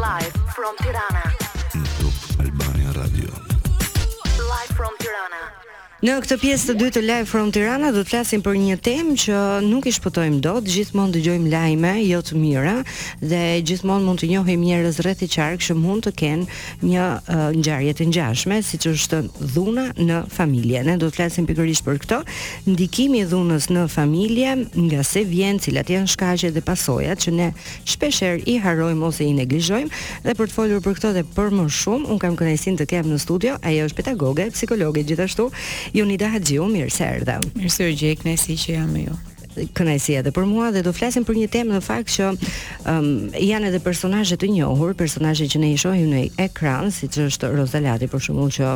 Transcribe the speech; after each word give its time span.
live 0.00 0.32
from 0.56 0.74
Tirana. 0.78 1.26
Top 1.68 2.40
Albania 2.40 2.90
Radio. 2.98 3.49
Në 6.00 6.14
këtë 6.24 6.36
pjesë 6.40 6.64
të 6.70 6.74
dytë 6.80 6.92
të 6.96 7.00
Live 7.04 7.26
from 7.28 7.50
Tirana 7.52 7.90
do 7.92 8.00
të 8.00 8.08
flasim 8.08 8.40
për 8.40 8.54
një 8.56 8.76
temë 8.86 9.14
që 9.20 9.38
nuk 9.66 9.84
i 9.84 9.92
shpëtojmë 9.92 10.38
dot, 10.46 10.64
gjithmonë 10.64 11.12
dëgjojmë 11.12 11.50
lajme 11.52 11.90
jo 12.08 12.22
të 12.24 12.38
mira 12.40 12.78
dhe 13.20 13.40
gjithmonë 13.68 14.06
mund 14.06 14.22
të 14.22 14.30
njohim 14.30 14.62
njerëz 14.64 15.02
rreth 15.04 15.26
i 15.26 15.28
qarq 15.28 15.60
që 15.66 15.76
mund 15.76 16.06
të 16.06 16.14
kenë 16.16 16.46
një 16.88 17.04
uh, 17.20 17.42
ngjarje 17.52 17.92
të 17.98 18.06
ngjashme, 18.14 18.62
siç 18.64 18.86
është 18.94 19.20
dhuna 19.52 19.90
në 20.00 20.22
familje. 20.32 20.80
Ne 20.88 20.96
do 21.02 21.10
të 21.12 21.18
flasim 21.18 21.44
pikërisht 21.50 21.84
për 21.90 22.00
këtë, 22.06 22.22
ndikimi 22.70 23.20
i 23.20 23.28
dhunës 23.34 23.68
në 23.76 23.84
familje, 23.92 24.56
nga 24.86 25.04
se 25.04 25.26
vjen, 25.28 25.60
cilat 25.60 25.92
janë 25.92 26.08
shkaqet 26.14 26.56
dhe 26.56 26.64
pasojat 26.64 27.26
që 27.26 27.34
ne 27.36 27.50
shpesh 27.84 28.22
i 28.48 28.56
harrojmë 28.64 29.04
ose 29.12 29.28
i 29.28 29.36
neglizhojmë 29.36 29.92
dhe 30.24 30.32
për 30.40 30.48
të 30.48 30.56
folur 30.56 30.80
për 30.88 30.96
këtë 30.96 31.12
dhe 31.20 31.26
për 31.36 31.52
më 31.60 31.68
shumë, 31.68 32.08
un 32.08 32.24
kam 32.24 32.40
kënaqësinë 32.40 32.80
të 32.80 32.88
kem 32.96 33.12
në 33.12 33.20
studio, 33.26 33.60
ajo 33.68 33.84
është 33.90 34.00
pedagoge, 34.00 34.48
psikologe 34.56 35.04
gjithashtu 35.12 35.50
Jonida 35.94 36.28
Haxhiu, 36.30 36.68
mirë 36.70 36.92
se 36.94 37.08
erdha. 37.16 37.38
Mirë 37.58 37.72
se 37.74 37.88
u 37.88 37.90
gjej, 37.98 38.14
kënaqësi 38.20 38.56
që 38.62 38.72
jam 38.76 38.92
me 38.94 39.06
ju 39.08 39.16
kënaqësi 39.50 40.14
edhe 40.20 40.30
për 40.32 40.44
mua 40.46 40.68
dhe 40.72 40.84
do 40.86 40.92
flasim 40.94 41.24
për 41.26 41.36
një 41.36 41.46
temë 41.50 41.74
në 41.74 41.80
fakt 41.82 42.12
që 42.14 42.26
um, 42.92 43.08
janë 43.34 43.68
edhe 43.72 43.80
personazhe 43.82 44.36
të 44.38 44.48
njohur, 44.54 44.94
personazhe 44.96 45.48
që 45.50 45.58
ne 45.60 45.72
i 45.74 45.80
shohim 45.82 46.06
në 46.14 46.20
ekran, 46.46 46.92
siç 46.94 47.18
është 47.26 47.50
Rozalati 47.58 48.06
për 48.12 48.22
shembull 48.28 48.54
që 48.54 48.70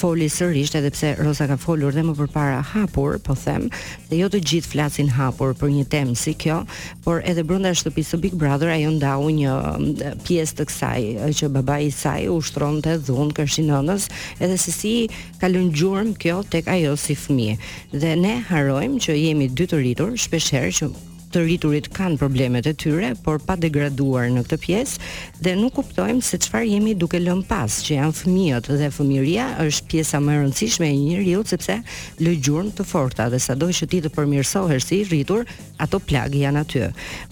foli 0.00 0.30
sërish 0.32 0.72
edhe 0.78 0.90
pse 0.94 1.10
Rosa 1.20 1.44
ka 1.50 1.56
folur 1.60 1.92
dhe 1.92 2.02
më 2.04 2.14
përpara 2.16 2.60
hapur, 2.72 3.18
po 3.24 3.34
them, 3.36 3.66
se 4.08 4.16
jo 4.18 4.28
të 4.32 4.40
gjithë 4.50 4.70
flasin 4.72 5.10
hapur 5.18 5.52
për 5.58 5.72
një 5.74 5.84
temë 5.92 6.16
si 6.16 6.32
kjo, 6.44 6.62
por 7.04 7.20
edhe 7.28 7.44
brenda 7.46 7.74
shtëpisë 7.76 8.14
së 8.14 8.20
Big 8.22 8.38
Brother 8.40 8.72
ajo 8.72 8.94
ndau 8.96 9.28
një 9.36 9.56
mm, 9.56 10.16
pjesë 10.24 10.58
të 10.62 10.68
kësaj 10.70 11.34
që 11.40 11.52
babai 11.58 11.80
i 11.90 11.92
saj 11.92 12.30
ushtronte 12.32 12.96
dhun 13.10 13.34
kërshi 13.36 13.66
nënës, 13.68 14.08
edhe 14.40 14.56
se 14.64 14.74
si 14.78 14.94
ka 15.42 15.52
lënë 15.52 15.76
gjurmë 15.76 16.16
kjo 16.22 16.40
tek 16.54 16.72
ajo 16.78 16.96
si 16.96 17.18
fëmijë. 17.20 17.58
Dhe 17.96 18.16
ne 18.24 18.38
harrojmë 18.48 19.00
që 19.04 19.20
jemi 19.24 19.50
dy 19.52 19.68
të 19.68 19.82
rritur, 19.84 20.16
shpeshherë 20.28 20.72
që 20.80 20.92
të 21.32 21.42
rriturit 21.46 21.88
kanë 21.94 22.18
problemet 22.20 22.66
e 22.66 22.72
tyre, 22.74 23.12
por 23.24 23.38
pa 23.46 23.54
degraduar 23.60 24.28
në 24.32 24.42
këtë 24.44 24.58
pjesë 24.64 25.10
dhe 25.46 25.54
nuk 25.58 25.74
kuptojmë 25.78 26.24
se 26.26 26.38
çfarë 26.42 26.70
jemi 26.72 26.94
duke 26.98 27.20
lënë 27.22 27.46
pas, 27.48 27.78
që 27.86 27.96
janë 27.98 28.16
fëmijët 28.20 28.70
dhe 28.80 28.90
fëmijëria 28.94 29.46
është 29.64 29.88
pjesa 29.92 30.20
më 30.22 30.32
e 30.36 30.40
rëndësishme 30.42 30.88
e 30.88 30.92
një 30.96 31.08
njeriu 31.12 31.44
sepse 31.50 31.78
lë 32.20 32.34
gjurmë 32.44 32.74
të 32.80 32.86
forta 32.90 33.28
dhe 33.32 33.40
sado 33.42 33.70
që 33.78 33.90
ti 33.92 34.02
të 34.04 34.12
përmirësohesh 34.16 34.86
si 34.90 35.00
i 35.04 35.08
rritur, 35.10 35.46
ato 35.82 36.00
plagë 36.02 36.42
janë 36.44 36.64
aty. 36.64 36.86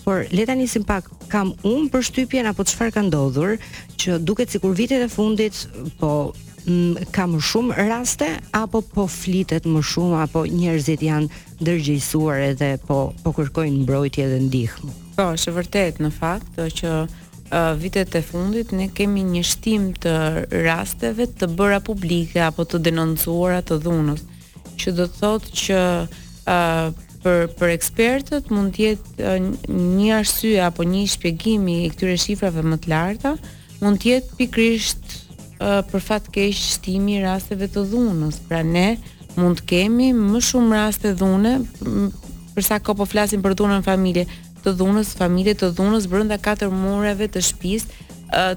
Por 0.06 0.26
le 0.32 0.46
ta 0.48 0.54
nisim 0.54 0.86
pak 0.88 1.10
kam 1.32 1.54
unë 1.66 1.90
përshtypjen 1.92 2.48
apo 2.52 2.66
çfarë 2.70 2.94
ka 2.96 3.06
ndodhur 3.08 3.58
që 3.98 4.20
duket 4.22 4.54
sikur 4.54 4.76
vitet 4.78 5.02
e 5.02 5.08
fundit 5.10 5.64
po 5.98 6.14
ka 7.16 7.24
më 7.28 7.40
shumë 7.44 7.74
raste 7.88 8.28
apo 8.54 8.82
po 8.84 9.06
flitet 9.08 9.64
më 9.68 9.80
shumë 9.90 10.18
apo 10.24 10.42
njerëzit 10.46 11.00
janë 11.00 11.30
ndërgjegjësuar 11.62 12.42
edhe 12.50 12.68
po 12.88 12.98
po 13.24 13.32
kërkojnë 13.36 13.84
mbrojtje 13.86 14.26
dhe 14.32 14.40
ndihmë. 14.48 14.90
Po, 15.16 15.24
është 15.38 15.54
vërtet 15.56 16.00
në 16.04 16.10
fakt 16.18 16.60
që 16.80 16.92
uh, 17.04 17.72
vitet 17.80 18.14
e 18.14 18.22
fundit 18.22 18.72
ne 18.76 18.88
kemi 18.92 19.24
një 19.30 19.44
shtim 19.48 19.86
të 20.02 20.12
rasteve 20.66 21.26
të 21.38 21.48
bëra 21.56 21.80
publike 21.88 22.42
apo 22.44 22.68
të 22.68 22.82
denoncuara 22.90 23.62
të 23.64 23.80
dhunës, 23.86 24.24
që 24.78 24.92
do 24.98 25.08
thotë 25.20 25.54
që 25.64 25.80
uh, 26.04 27.06
për 27.24 27.46
për 27.58 27.74
ekspertët 27.78 28.52
mund 28.52 28.74
të 28.76 28.84
jetë 28.84 29.30
uh, 29.30 29.70
një 30.04 30.10
arsye 30.20 30.60
apo 30.68 30.84
një 30.84 31.06
shpjegim 31.16 31.64
i 31.78 31.86
këtyre 31.94 32.18
shifrave 32.26 32.66
më 32.68 32.82
të 32.84 32.92
larta, 32.92 33.38
mund 33.80 34.02
të 34.04 34.12
jetë 34.18 34.36
pikrisht 34.42 35.07
për 35.60 36.02
fat 36.04 36.28
keq 36.32 36.52
shtimi 36.54 37.16
i 37.18 37.22
rasteve 37.22 37.68
të 37.72 37.82
dhunës. 37.90 38.38
Pra 38.48 38.62
ne 38.64 38.88
mund 39.38 39.60
të 39.60 39.66
kemi 39.70 40.12
më 40.14 40.42
shumë 40.42 40.74
raste 40.76 41.12
dhune 41.20 41.56
për 42.58 42.66
sa 42.66 42.78
kohë 42.82 42.98
po 42.98 43.06
flasim 43.06 43.42
për 43.44 43.54
dhunën 43.58 43.84
familje, 43.86 44.26
të 44.64 44.72
dhunës 44.78 45.12
familje 45.18 45.54
të 45.60 45.72
dhunës 45.78 46.08
brenda 46.10 46.38
katër 46.42 46.72
mureve 46.74 47.28
të 47.30 47.42
shtëpisë 47.46 48.06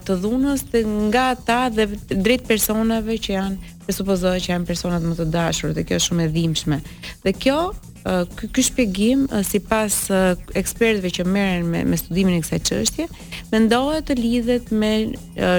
të 0.05 0.15
dhunës 0.25 0.63
të 0.73 0.81
nga 0.89 1.27
ata 1.35 1.59
dhe 1.71 1.85
drejt 2.11 2.43
personave 2.49 3.15
që 3.23 3.35
janë 3.37 3.75
presupozohet 3.85 4.43
që 4.43 4.51
janë 4.55 4.67
personat 4.67 5.05
më 5.07 5.13
të 5.21 5.29
dashur 5.31 5.73
dhe 5.77 5.85
kjo 5.87 5.99
është 6.01 6.09
shumë 6.11 6.25
e 6.25 6.33
dhimbshme. 6.33 6.81
Dhe 7.23 7.35
kjo 7.37 7.59
ky 8.03 8.47
ky 8.51 8.63
shpjegim 8.65 9.25
sipas 9.45 10.07
ekspertëve 10.55 11.11
që 11.13 11.25
merren 11.27 11.67
me 11.69 11.83
me 11.85 11.97
studimin 11.99 12.39
e 12.39 12.41
kësaj 12.41 12.59
çështje 12.69 13.05
mendohet 13.53 14.07
të 14.09 14.15
lidhet 14.17 14.71
me 14.81 14.91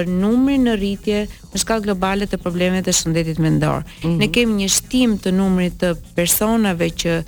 numrin 0.09 0.65
në 0.67 0.73
rritje 0.81 1.21
në 1.53 1.61
shkallë 1.63 1.85
globale 1.87 2.27
të 2.27 2.39
problemeve 2.43 2.83
të 2.89 2.95
shëndetit 2.99 3.39
mendor. 3.39 3.83
Mm 3.83 4.07
-hmm. 4.07 4.17
Ne 4.23 4.27
kemi 4.27 4.53
një 4.63 4.69
shtim 4.77 5.17
të 5.23 5.31
numrit 5.31 5.77
të 5.83 5.93
personave 6.15 6.89
që 7.01 7.19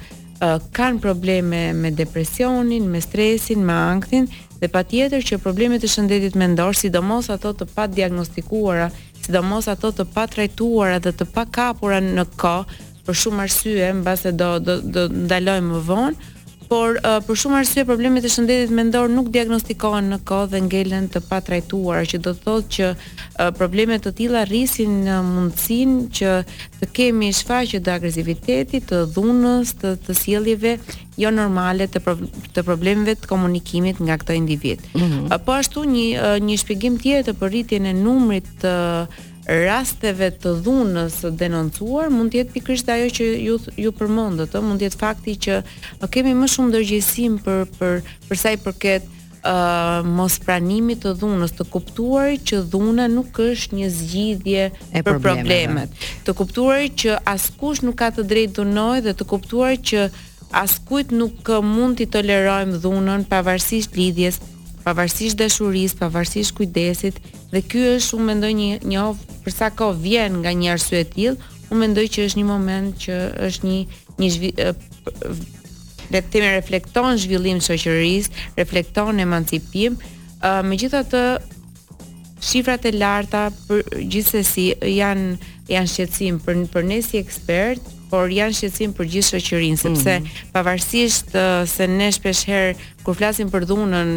kanë 0.72 1.00
probleme 1.00 1.74
me 1.74 1.92
depresionin, 1.92 2.84
me 2.92 3.02
stresin, 3.02 3.64
me 3.66 3.74
ankthin 3.74 4.28
dhe 4.60 4.68
patjetër 4.68 5.22
që 5.22 5.38
problemet 5.38 5.84
e 5.84 5.88
shëndetit 5.88 6.36
mendor, 6.36 6.74
sidomos 6.76 7.30
ato 7.30 7.52
të 7.54 7.66
padiagnostikuara, 7.76 8.92
sidomos 9.26 9.68
ato 9.68 9.90
të 9.92 10.04
patrajtuara 10.14 11.00
dhe 11.00 11.10
të 11.12 11.26
pakapura 11.34 12.00
në 12.02 12.26
kohë, 12.38 12.66
për 13.06 13.18
shumë 13.24 13.44
arsye, 13.46 13.92
mbase 14.02 14.32
do 14.40 14.52
do 14.68 14.80
do 14.96 15.06
ndaloj 15.14 15.60
më 15.66 15.82
vonë, 15.90 16.32
por 16.70 16.98
uh, 16.98 17.20
për 17.22 17.38
shumë 17.38 17.58
arsye 17.60 17.84
problemet 17.86 18.26
e 18.26 18.30
shëndetit 18.34 18.72
mendor 18.74 19.12
nuk 19.14 19.28
diagnostikohen 19.36 20.08
në 20.10 20.18
kohë 20.26 20.48
dhe 20.54 20.62
ngelen 20.66 21.06
të 21.14 21.22
patrajtuara, 21.30 22.08
që 22.10 22.20
do 22.26 22.34
thotë 22.42 22.72
që 22.78 22.88
uh, 22.96 23.52
problemet 23.60 24.02
të 24.08 24.14
tilla 24.18 24.42
rrisin 24.50 24.96
në 25.06 25.20
mundësin 25.28 25.94
që 26.18 26.32
të 26.80 26.90
kemi 26.98 27.30
shfaqje 27.38 27.84
të 27.86 27.94
agresivitetit, 28.00 28.88
të 28.90 29.04
dhunës, 29.14 29.76
të, 29.84 29.94
të 30.08 30.18
sjelljeve 30.24 30.74
jo 31.22 31.30
normale 31.32 31.86
të 31.88 32.02
të 32.58 32.66
problemeve 32.68 33.14
të 33.22 33.30
komunikimit 33.30 34.02
nga 34.04 34.18
këto 34.24 34.34
individ. 34.42 34.82
Mm 34.98 35.06
-hmm. 35.06 35.30
uh, 35.30 35.38
po 35.46 35.54
ashtu 35.62 35.86
një 35.94 36.10
uh, 36.18 36.42
një 36.50 36.58
shpjegim 36.64 36.98
tjetër 37.04 37.34
për 37.40 37.48
rritjen 37.54 37.86
e 37.86 37.94
numrit 37.94 38.48
të 38.62 38.74
uh, 39.04 39.24
rasteve 39.48 40.32
të 40.42 40.56
dhunës 40.66 41.20
denoncuar 41.38 42.10
mund 42.10 42.34
të 42.34 42.40
jetë 42.42 42.54
pikrisht 42.56 42.90
ajo 42.90 43.12
që 43.14 43.28
ju 43.46 43.58
ju 43.86 43.92
përmendët, 44.00 44.56
mund 44.66 44.82
të 44.82 44.88
jetë 44.90 45.00
fakti 45.00 45.36
që 45.46 45.60
kemi 46.12 46.32
më 46.40 46.50
shumë 46.50 46.72
ndërgjegjësim 46.72 47.38
për 47.46 47.66
për 47.78 48.00
për 48.30 48.42
sa 48.42 48.54
i 48.56 48.60
përket 48.66 49.06
ë 49.46 49.50
uh, 50.02 50.96
të 51.02 51.12
dhunës, 51.22 51.52
të 51.54 51.66
kuptuar 51.70 52.32
që 52.42 52.64
dhuna 52.74 53.06
nuk 53.14 53.38
është 53.46 53.76
një 53.78 53.90
zgjidhje 53.94 54.66
e 54.92 55.04
për 55.06 55.20
problemet, 55.28 55.90
të 56.26 56.34
kuptuar 56.42 56.88
që 56.90 57.20
askush 57.30 57.84
nuk 57.86 58.00
ka 58.02 58.10
të 58.18 58.26
drejtë 58.32 58.58
dhunoj 58.64 58.98
dhe 59.06 59.14
të 59.14 59.26
kuptuar 59.34 59.78
që 59.78 60.10
askujt 60.54 61.12
nuk 61.14 61.46
mund 61.64 62.02
t'i 62.02 62.10
tolerojmë 62.16 62.82
dhunën 62.82 63.28
pavarësisht 63.30 63.94
lidhjes 63.98 64.42
pavarësisht 64.86 65.40
dashurisë, 65.40 65.96
pavarësisht 66.00 66.54
kujdesit, 66.60 67.18
dhe 67.54 67.62
ky 67.66 67.82
është 67.96 68.18
unë 68.20 68.28
mendoj 68.30 68.52
një 68.60 68.80
një 68.94 69.02
ov 69.02 69.24
për 69.46 69.56
sa 69.56 69.72
kohë 69.74 70.02
vjen 70.04 70.40
nga 70.44 70.54
një 70.60 70.72
arsye 70.76 71.02
e 71.04 71.08
tillë, 71.16 71.52
unë 71.74 71.82
mendoj 71.82 72.06
që 72.16 72.28
është 72.30 72.42
një 72.42 72.48
moment 72.50 73.02
që 73.02 73.18
është 73.48 73.70
një 73.72 73.80
një 74.22 74.30
zhvi, 74.36 74.52
e, 74.62 75.26
le 76.14 76.22
të 76.22 76.32
themi 76.36 76.52
reflekton 76.54 77.18
zhvillimin 77.18 77.64
shoqërisë, 77.66 78.46
reflekton 78.60 79.20
emancipim, 79.26 79.98
megjithatë 80.70 81.22
shifrat 82.46 82.86
e 82.86 82.92
larta 82.94 83.48
për 83.66 83.82
gjithsesi 84.14 84.68
janë 84.76 85.54
janë 85.72 85.90
shqetësim 85.90 86.38
për 86.46 86.60
për 86.76 86.86
ne 86.86 87.00
si 87.02 87.18
ekspert 87.18 87.88
por 88.12 88.30
janë 88.30 88.54
shqetësim 88.60 88.94
për 89.00 89.10
gjithë 89.16 89.32
shoqërinë 89.42 89.82
sepse 89.82 90.16
mm 90.20 90.24
-hmm. 90.24 90.52
pavarësisht 90.54 91.34
se 91.74 91.88
ne 91.96 92.12
shpesh 92.14 92.44
herë 92.52 92.76
kur 93.04 93.18
flasim 93.18 93.50
për 93.50 93.66
dhunën 93.72 94.12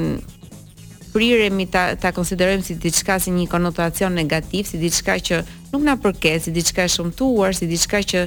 priremi 1.19 1.67
ta 1.71 1.83
ta 1.99 2.13
konsiderojmë 2.15 2.63
si 2.65 2.77
diçka 2.79 3.19
si 3.19 3.33
një 3.35 3.49
konotacion 3.51 4.15
negativ, 4.15 4.69
si 4.71 4.79
diçka 4.79 5.17
që 5.19 5.41
nuk 5.75 5.83
na 5.85 5.97
përket, 5.99 6.45
si 6.45 6.53
diçka 6.55 6.87
e 6.87 6.93
shumtuar, 6.93 7.57
si 7.59 7.67
diçka 7.71 7.99
që 8.13 8.21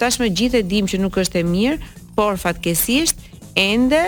tashmë 0.00 0.28
gjithë 0.38 0.60
e 0.60 0.66
dimë 0.70 0.90
që 0.92 1.00
nuk 1.00 1.16
është 1.22 1.40
e 1.40 1.46
mirë, 1.54 1.92
por 2.16 2.36
fatkesisht 2.40 3.22
ende 3.56 4.02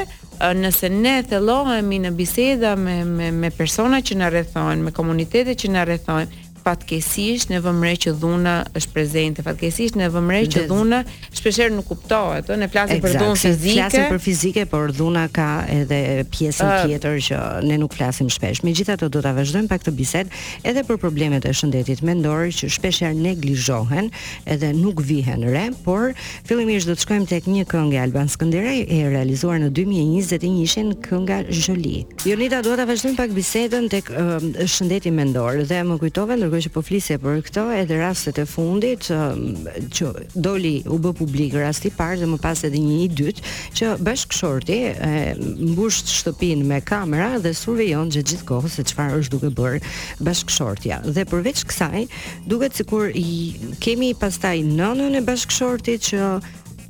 nëse 0.60 0.88
ne 0.92 1.14
thellohemi 1.28 2.02
në 2.04 2.12
biseda 2.18 2.74
me 2.78 2.98
me 3.16 3.30
me 3.32 3.48
persona 3.60 4.02
që 4.06 4.18
na 4.20 4.28
rrethojnë, 4.34 4.84
me 4.86 4.92
komunitetet 4.98 5.64
që 5.64 5.72
na 5.72 5.86
rrethojnë, 5.88 6.47
fatkesisht 6.68 7.48
në 7.52 7.60
vëmre 7.64 7.94
që 8.04 8.12
dhuna 8.20 8.56
është 8.76 8.92
prezente, 8.94 9.44
fatkesisht 9.46 9.96
në 9.98 10.08
vëmre 10.14 10.40
që 10.52 10.64
dhuna 10.70 10.98
shpesherë 11.38 11.72
nuk 11.78 11.86
kuptohet, 11.88 12.50
ne 12.60 12.66
flasim 12.72 13.00
për 13.02 13.14
dhunë 13.14 13.40
fizike. 13.40 13.82
Flasim 13.82 14.06
për 14.10 14.20
fizike, 14.24 14.64
por 14.68 14.92
dhuna 14.96 15.22
ka 15.34 15.46
edhe 15.72 16.00
pjesën 16.32 16.68
uh, 16.68 16.78
tjetër 16.84 17.16
që 17.28 17.40
ne 17.70 17.78
nuk 17.80 17.94
flasim 17.96 18.28
shpesh. 18.34 18.60
Megjithatë 18.66 19.08
do 19.14 19.22
ta 19.24 19.32
vazhdojmë 19.36 19.70
pak 19.70 19.82
këtë 19.86 19.94
bisedë 19.96 20.42
edhe 20.68 20.84
për 20.88 21.00
problemet 21.06 21.46
e 21.48 21.54
shëndetit 21.56 22.02
mendori 22.06 22.52
që 22.58 22.68
shpesherë 22.76 23.16
neglizhohen 23.30 24.10
edhe 24.54 24.72
nuk 24.76 25.00
vihen 25.08 25.46
re, 25.48 25.68
por 25.86 26.12
fillimisht 26.48 26.90
do 26.90 26.96
të 26.98 27.06
shkojmë 27.06 27.30
tek 27.32 27.48
një 27.52 27.64
këngë 27.70 28.02
Alban 28.02 28.28
Skënderaj 28.32 28.82
e 28.92 29.00
realizuar 29.12 29.62
në 29.62 29.72
2021 29.78 30.94
kënga 31.08 31.40
Zholi 31.58 32.02
Jonita 32.26 32.60
do 32.66 32.74
ta 32.78 32.84
vazhdojmë 32.88 33.18
pak 33.22 33.32
bisedën 33.36 33.88
tek 33.92 34.10
uh, 34.10 34.34
shëndeti 34.68 35.12
mendor 35.14 35.62
dhe 35.68 35.80
më 35.88 35.98
kujtove 36.02 36.36
ndërkohë 36.38 36.57
që 36.64 36.72
po 36.74 36.82
flisje 36.84 37.16
për 37.22 37.40
këto 37.46 37.62
edhe 37.74 37.98
rastet 38.00 38.38
e 38.40 38.44
fundit 38.48 39.08
që 39.08 40.10
doli 40.42 40.74
u 40.90 40.98
bë 41.02 41.12
publik 41.18 41.54
rast 41.58 41.86
i 41.88 41.92
parë 41.94 42.20
dhe 42.22 42.28
më 42.30 42.38
pas 42.42 42.62
edhe 42.66 42.80
një 42.82 42.96
i 43.04 43.08
dytë 43.20 43.54
që 43.78 43.92
bashkëshorti 44.06 44.78
mbush 45.72 46.00
shtëpinë 46.18 46.66
me 46.68 46.80
kamera 46.84 47.38
dhe 47.44 47.54
survejon 47.56 48.10
gjithë 48.14 48.30
gjithkohë 48.32 48.72
se 48.76 48.86
çfarë 48.90 49.20
është 49.22 49.34
duke 49.36 49.52
bër. 49.60 49.78
Bashkëshortja 50.28 51.02
dhe 51.06 51.26
përveç 51.30 51.64
kësaj 51.70 52.06
duket 52.50 52.78
sikur 52.78 53.12
kemi 53.84 54.12
pastaj 54.18 54.56
nënën 54.74 55.18
e 55.20 55.24
bashkëshortit 55.28 56.08
që 56.12 56.22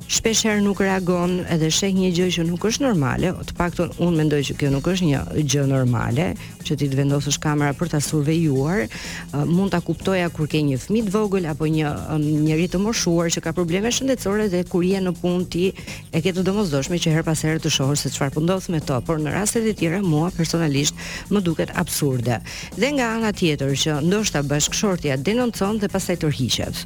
shpesh 0.09 0.41
herë 0.47 0.63
nuk 0.65 0.79
reagon 0.81 1.35
edhe 1.53 1.67
sheh 1.69 1.91
një 1.93 2.09
gjë 2.17 2.27
që 2.39 2.43
nuk 2.49 2.63
është 2.65 2.81
normale, 2.83 3.29
të 3.45 3.55
paktën 3.59 3.91
unë 4.01 4.17
mendoj 4.17 4.39
që 4.47 4.53
kjo 4.57 4.69
nuk 4.73 4.87
është 4.89 5.05
një 5.09 5.19
gjë 5.45 5.65
normale, 5.69 6.25
që 6.65 6.77
ti 6.81 6.87
të 6.89 6.97
vendosësh 6.97 7.37
kamera 7.43 7.75
për 7.77 7.91
ta 7.91 7.99
survejuar, 8.01 8.87
uh, 8.89 9.43
mund 9.45 9.75
ta 9.75 9.77
kuptoja 9.85 10.31
kur 10.33 10.49
ke 10.49 10.63
një 10.65 10.79
fëmijë 10.81 11.05
të 11.07 11.13
vogël 11.13 11.45
apo 11.51 11.69
një 11.69 11.91
njerëz 12.25 12.71
të 12.73 12.81
moshuar 12.81 13.29
që 13.35 13.43
ka 13.45 13.53
probleme 13.53 13.91
shëndetësore 13.93 14.47
dhe 14.55 14.63
kur 14.71 14.81
je 14.87 15.01
në 15.05 15.13
punë 15.21 15.45
ti 15.53 15.67
e 15.77 16.21
ke 16.25 16.33
të 16.33 16.45
domosdoshme 16.49 16.97
që 17.05 17.13
her 17.19 17.27
pas 17.29 17.43
herë 17.45 17.61
të 17.67 17.73
shohësh 17.77 18.07
se 18.07 18.13
çfarë 18.15 18.33
po 18.39 18.43
ndodh 18.47 18.71
me 18.73 18.81
to, 18.81 18.97
por 19.05 19.21
në 19.21 19.35
rastet 19.37 19.67
e 19.69 19.75
tjera 19.77 20.01
mua 20.01 20.31
personalisht 20.33 20.97
më 21.29 21.43
duket 21.45 21.75
absurde. 21.77 22.41
Dhe 22.81 22.89
nga 22.97 23.11
ana 23.19 23.29
tjetër 23.31 23.77
që 23.85 23.99
ndoshta 24.09 24.41
bashkëshortja 24.49 25.19
denoncon 25.21 25.77
dhe 25.79 25.91
pastaj 25.93 26.17
tërhiqet 26.25 26.85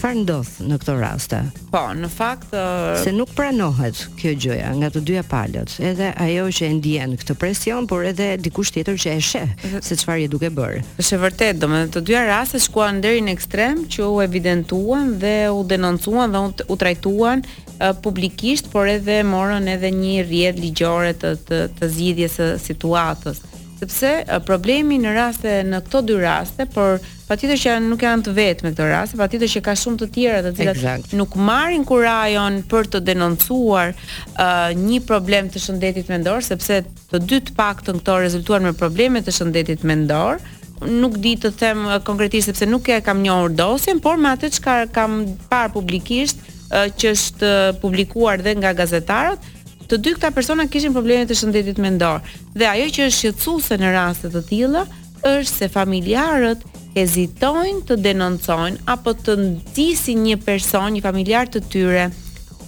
çfarë 0.00 0.22
ndodh 0.24 0.50
në 0.68 0.76
këtë 0.80 0.92
rast? 0.96 1.32
Po, 1.70 1.80
në 1.98 2.08
fakt 2.12 2.54
uh... 2.54 2.96
se 3.02 3.10
nuk 3.14 3.32
pranohet 3.36 3.98
kjo 4.20 4.30
gjëja 4.44 4.70
nga 4.80 4.88
të 4.94 5.02
dyja 5.10 5.24
palët, 5.28 5.74
edhe 5.90 6.08
ajo 6.24 6.46
që 6.56 6.68
e 6.68 6.74
ndjen 6.78 7.12
këtë 7.20 7.36
presion, 7.42 7.88
por 7.90 8.06
edhe 8.08 8.30
dikush 8.40 8.72
tjetër 8.72 8.96
që 9.02 9.12
e 9.16 9.24
sheh 9.28 9.54
se 9.84 9.98
çfarë 10.00 10.24
i 10.24 10.30
duhet 10.32 10.54
të 10.54 10.58
bëjë. 10.58 10.80
Është 11.04 11.18
vërtet, 11.26 11.60
domethënë 11.60 11.92
të 11.98 12.02
dyja 12.08 12.22
raste 12.30 12.62
shkuan 12.64 13.02
deri 13.04 13.20
në 13.26 13.34
ekstrem 13.36 13.82
që 13.92 14.08
u 14.08 14.16
evidentuan 14.24 15.12
dhe 15.20 15.34
u 15.52 15.60
denoncuan 15.68 16.32
dhe 16.34 16.64
u 16.70 16.78
trajtuan 16.80 17.44
uh, 17.44 17.92
publikisht, 18.04 18.72
por 18.72 18.88
edhe 18.94 19.20
morën 19.28 19.68
edhe 19.76 19.92
një 19.92 20.24
rrjedh 20.24 20.64
ligjore 20.64 21.12
të 21.22 21.36
të, 21.44 21.64
të 21.76 21.92
zgjidhjes 21.98 22.40
së 22.40 22.50
situatës 22.70 23.44
sepse 23.88 24.40
problemi 24.46 24.98
në 25.00 25.12
raste 25.16 25.52
në 25.66 25.80
këto 25.86 26.02
dy 26.08 26.16
raste, 26.20 26.66
por 26.74 26.98
patjetër 27.28 27.60
që 27.62 27.74
nuk 27.84 28.02
janë 28.04 28.24
të 28.26 28.34
vetë 28.36 28.66
me 28.66 28.72
këto 28.74 28.88
raste, 28.90 29.18
patjetër 29.20 29.50
që 29.54 29.62
ka 29.66 29.74
shumë 29.78 30.00
të 30.02 30.08
tjera 30.14 30.40
të 30.48 30.52
cilat 30.58 30.76
exact. 30.80 31.12
nuk 31.16 31.36
marrin 31.38 31.84
kurajon 31.86 32.60
për 32.70 32.90
të 32.94 33.02
denoncuar 33.08 33.94
uh, 33.94 34.70
një 34.76 35.00
problem 35.08 35.48
të 35.54 35.62
shëndetit 35.64 36.10
mendor, 36.12 36.42
sepse 36.44 36.82
të 37.12 37.22
dy 37.30 37.40
të 37.48 37.56
paktën 37.58 38.00
këto 38.02 38.18
rezultuan 38.24 38.66
me 38.66 38.74
probleme 38.76 39.22
të 39.24 39.36
shëndetit 39.38 39.86
mendor, 39.86 40.42
nuk 40.90 41.18
di 41.20 41.34
të 41.40 41.52
them 41.60 41.86
konkretisht 42.08 42.50
sepse 42.50 42.68
nuk 42.68 42.88
e 42.88 42.98
kam 43.04 43.22
njohur 43.24 43.52
dosjen, 43.54 44.00
por 44.02 44.18
me 44.20 44.34
atë 44.34 44.52
çka 44.58 44.80
kam 44.96 45.24
parë 45.50 45.72
publikisht 45.76 46.48
që 46.70 47.10
është 47.14 47.48
publikuar 47.82 48.38
dhe 48.46 48.52
nga 48.54 48.70
gazetarët, 48.78 49.42
të 49.90 49.98
dy 50.06 50.12
këta 50.14 50.30
persona 50.30 50.68
kishin 50.70 50.94
probleme 50.94 51.26
të 51.26 51.34
shëndetit 51.40 51.80
mendor. 51.82 52.22
Dhe 52.54 52.68
ajo 52.70 52.86
që 52.94 53.06
është 53.08 53.16
shqetësuese 53.20 53.78
në 53.82 53.90
raste 53.96 54.30
të 54.30 54.42
tilla 54.46 54.84
është 55.26 55.56
se 55.56 55.68
familjarët 55.74 56.62
hezitojnë 56.94 57.82
të 57.88 57.96
denoncojnë 58.04 58.84
apo 58.90 59.14
të 59.20 59.34
ndisin 59.42 60.22
një 60.28 60.38
person, 60.46 60.94
një 60.94 61.02
familjar 61.04 61.50
të 61.52 61.62
tyre 61.72 62.06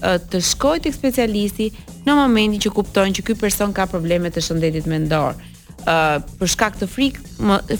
të 0.02 0.40
shkoj 0.50 0.76
të 0.82 0.92
specialisti 0.96 1.70
në 2.02 2.16
momentin 2.18 2.62
që 2.64 2.72
kuptojnë 2.74 3.18
që 3.20 3.24
ky 3.28 3.36
person 3.38 3.72
ka 3.76 3.86
probleme 3.92 4.30
të 4.34 4.42
shëndetit 4.48 4.90
mendor. 4.90 5.36
Uh, 5.82 6.20
për 6.38 6.46
shkak 6.52 6.76
të 6.78 6.86
frikë, 6.86 7.20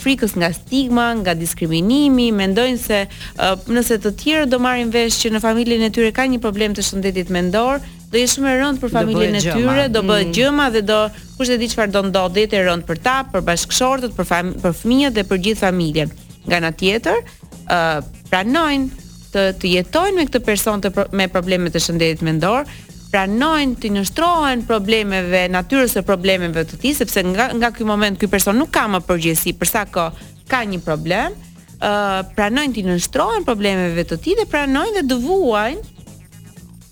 frikës 0.03 0.33
nga 0.41 0.49
stigma, 0.55 1.05
nga 1.21 1.37
diskriminimi, 1.39 2.31
mendojnë 2.35 2.81
se 2.83 2.99
uh, 3.07 3.53
nëse 3.71 3.99
të 4.03 4.11
tjerë 4.19 4.49
do 4.51 4.59
marrin 4.63 4.91
vesh 4.91 5.21
që 5.23 5.31
në 5.37 5.43
familjen 5.45 5.85
e 5.87 5.91
tyre 5.95 6.11
ka 6.17 6.25
një 6.31 6.41
problem 6.43 6.75
të 6.75 6.83
shëndetit 6.87 7.31
mendor, 7.35 7.79
do 8.13 8.19
jesh 8.21 8.35
shumë 8.37 8.51
e 8.53 8.57
rëndë 8.61 8.81
për 8.83 8.91
familjen 8.93 9.37
e 9.39 9.41
tyre, 9.41 9.85
do 9.95 10.03
bëhet 10.05 10.27
mm. 10.29 10.33
gjëma 10.37 10.67
dhe 10.75 10.83
do 10.87 10.99
kush 11.39 11.53
e 11.55 11.57
di 11.61 11.69
çfarë 11.73 11.93
do 11.95 12.03
ndodhë 12.11 12.45
e 12.45 12.61
rënd 12.69 12.85
për 12.89 12.99
ta, 13.03 13.15
për 13.33 13.45
bashkëshortët, 13.47 14.13
për 14.19 14.27
fam, 14.29 14.51
për 14.63 14.75
fëmijët 14.83 15.17
dhe 15.17 15.25
për 15.31 15.41
gjithë 15.47 15.63
familjen. 15.63 16.13
Nga 16.45 16.59
ana 16.61 16.71
tjetër, 16.83 17.23
ë 17.65 17.79
uh, 17.79 18.11
pranojnë 18.29 19.05
të 19.33 19.45
të 19.63 19.71
jetojnë 19.77 20.19
me 20.21 20.27
këtë 20.29 20.43
person 20.45 20.83
të 20.85 20.91
pro, 20.93 21.07
me 21.17 21.27
probleme 21.33 21.73
të 21.73 21.81
shëndetit 21.87 22.25
mendor, 22.29 22.69
pranojnë 23.15 23.79
të 23.81 23.91
nështrohen 23.97 24.67
problemeve 24.69 25.47
natyrës 25.53 25.97
së 25.97 26.05
problemeve 26.09 26.67
të 26.69 26.83
tij 26.83 26.95
sepse 27.01 27.25
nga 27.33 27.49
nga 27.57 27.73
ky 27.77 27.87
moment 27.89 28.21
ky 28.21 28.29
person 28.35 28.61
nuk 28.61 28.73
ka 28.77 28.85
më 28.93 29.03
përgjegjësi 29.09 29.55
për 29.61 29.73
sa 29.73 29.87
ka 29.89 30.11
ka 30.53 30.63
një 30.69 30.83
problem, 30.85 31.33
ë 31.33 31.79
uh, 31.81 32.21
pranojnë 32.37 32.77
të 32.77 32.87
nështrohen 32.91 33.49
problemeve 33.49 34.05
të 34.05 34.21
tij 34.25 34.37
dhe 34.43 34.49
pranojnë 34.53 35.01
dhe 35.01 35.07
dëvuajnë 35.15 35.92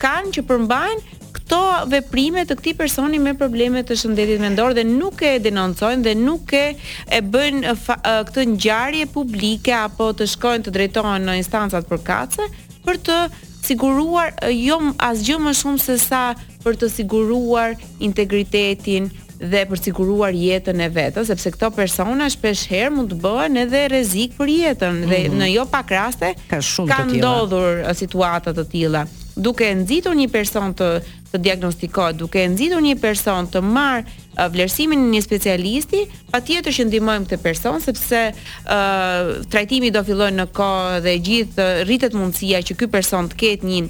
kanë 0.02 0.34
që 0.36 0.42
përmbajnë 0.50 1.18
këto 1.36 1.60
veprime 1.92 2.44
të 2.48 2.56
këtij 2.58 2.74
personi 2.78 3.18
me 3.22 3.32
probleme 3.38 3.82
të 3.86 3.96
shëndetit 4.02 4.42
mendor 4.42 4.74
dhe 4.76 4.84
nuk 4.86 5.22
e 5.26 5.34
denoncojnë 5.44 6.06
dhe 6.06 6.14
nuk 6.18 6.52
e 6.56 6.64
e 7.08 7.20
bëjnë 7.32 7.74
këtë 7.86 8.44
ngjarje 8.54 9.08
publike 9.14 9.74
apo 9.78 10.10
të 10.20 10.28
shkojnë 10.34 10.66
të 10.68 10.74
drejtohen 10.76 11.26
në 11.26 11.38
instancat 11.40 11.88
përkatëse 11.90 12.48
për 12.86 13.00
të 13.08 13.18
siguruar 13.60 14.32
jo 14.56 14.78
asgjë 15.10 15.38
më 15.48 15.56
shumë 15.60 15.82
se 15.88 15.98
sa 16.04 16.24
për 16.60 16.76
të 16.80 16.88
siguruar 16.92 17.74
integritetin, 18.06 19.06
dhe 19.40 19.62
për 19.70 19.80
siguruar 19.80 20.36
jetën 20.36 20.80
e 20.84 20.88
vetë, 20.92 21.22
sepse 21.30 21.52
këto 21.54 21.70
persona 21.72 22.26
shpesh 22.32 22.66
herë 22.70 22.90
mund 22.92 23.14
të 23.14 23.20
bëhen 23.22 23.56
edhe 23.64 23.86
rrezik 23.90 24.36
për 24.36 24.52
jetën 24.56 24.90
mm 24.90 25.02
-hmm. 25.02 25.08
dhe 25.08 25.18
mhm. 25.28 25.40
në 25.40 25.50
jo 25.54 25.64
pak 25.72 25.90
raste 25.90 26.34
ka 26.50 26.60
shumë 26.62 27.06
ndodhur 27.14 27.86
uh, 27.86 27.94
situata 27.96 28.52
të 28.52 28.64
tilla. 28.70 29.06
Duke 29.36 29.74
nxitur 29.74 30.14
një 30.14 30.28
person 30.28 30.74
të 30.74 30.88
të 31.30 31.38
diagnostikohet, 31.38 32.16
duke 32.16 32.42
nxitur 32.48 32.80
një 32.82 32.94
person 33.00 33.46
të 33.46 33.60
marr 33.62 34.02
uh, 34.02 34.48
vlerësimin 34.52 35.10
një 35.10 35.20
specialisti, 35.22 36.00
patjetër 36.32 36.72
që 36.76 36.84
ndihmojmë 36.86 37.26
këtë 37.30 37.38
person 37.42 37.78
sepse 37.80 38.32
ë 38.32 38.32
uh, 38.66 39.46
trajtimi 39.50 39.90
do 39.94 40.02
fillojë 40.02 40.34
në 40.38 40.46
kohë 40.52 41.00
dhe 41.06 41.14
gjithë 41.28 41.66
rritet 41.86 42.12
mundësia 42.18 42.58
që 42.66 42.74
ky 42.78 42.86
person 42.90 43.28
të 43.28 43.34
ketë 43.40 43.66
një 43.66 43.80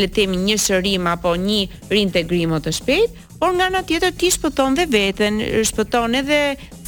le 0.00 0.06
të 0.10 0.14
themi 0.14 0.36
një 0.36 0.56
shërim 0.66 1.06
apo 1.06 1.30
një 1.48 1.60
rintegrim 1.90 2.50
më 2.50 2.60
të 2.66 2.72
shpejtë, 2.80 3.14
Por 3.38 3.54
nga 3.54 3.66
ana 3.70 3.82
tjetër 3.86 4.12
ti 4.18 4.28
shpëton 4.34 4.74
dhe 4.74 4.84
veten, 4.90 5.36
shpëton 5.68 6.14
edhe 6.18 6.38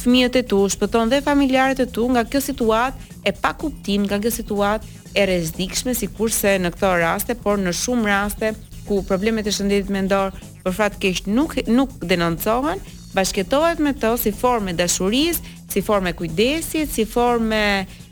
fëmijët 0.01 0.35
e 0.41 0.43
tu, 0.51 0.59
shpëton 0.73 1.11
dhe 1.11 1.21
familjarët 1.23 1.79
e 1.79 1.85
tu 1.95 2.03
nga 2.11 2.25
kjo 2.27 2.41
situatë 2.43 3.23
e 3.23 3.31
pa 3.41 3.53
kuptim, 3.61 4.03
nga 4.09 4.17
kjo 4.19 4.31
situatë 4.39 4.89
e 5.15 5.25
rrezikshme, 5.29 5.93
sikurse 5.95 6.57
në 6.59 6.73
këto 6.75 6.89
raste, 6.99 7.37
por 7.43 7.55
në 7.63 7.71
shumë 7.81 8.09
raste 8.11 8.51
ku 8.87 8.99
problemet 9.07 9.47
e 9.47 9.53
shëndetit 9.55 9.93
mendor 9.95 10.35
për 10.65 10.75
fat 10.75 10.99
keq 11.01 11.23
nuk 11.37 11.55
nuk 11.71 11.95
denoncohen, 12.11 12.83
bashkëtohet 13.15 13.79
me 13.85 13.95
to 14.03 14.15
si 14.19 14.35
formë 14.41 14.75
dashurisë, 14.81 15.55
si 15.71 15.79
formë 15.87 16.11
kujdesit, 16.19 16.91
si 16.91 17.07
formë 17.07 17.63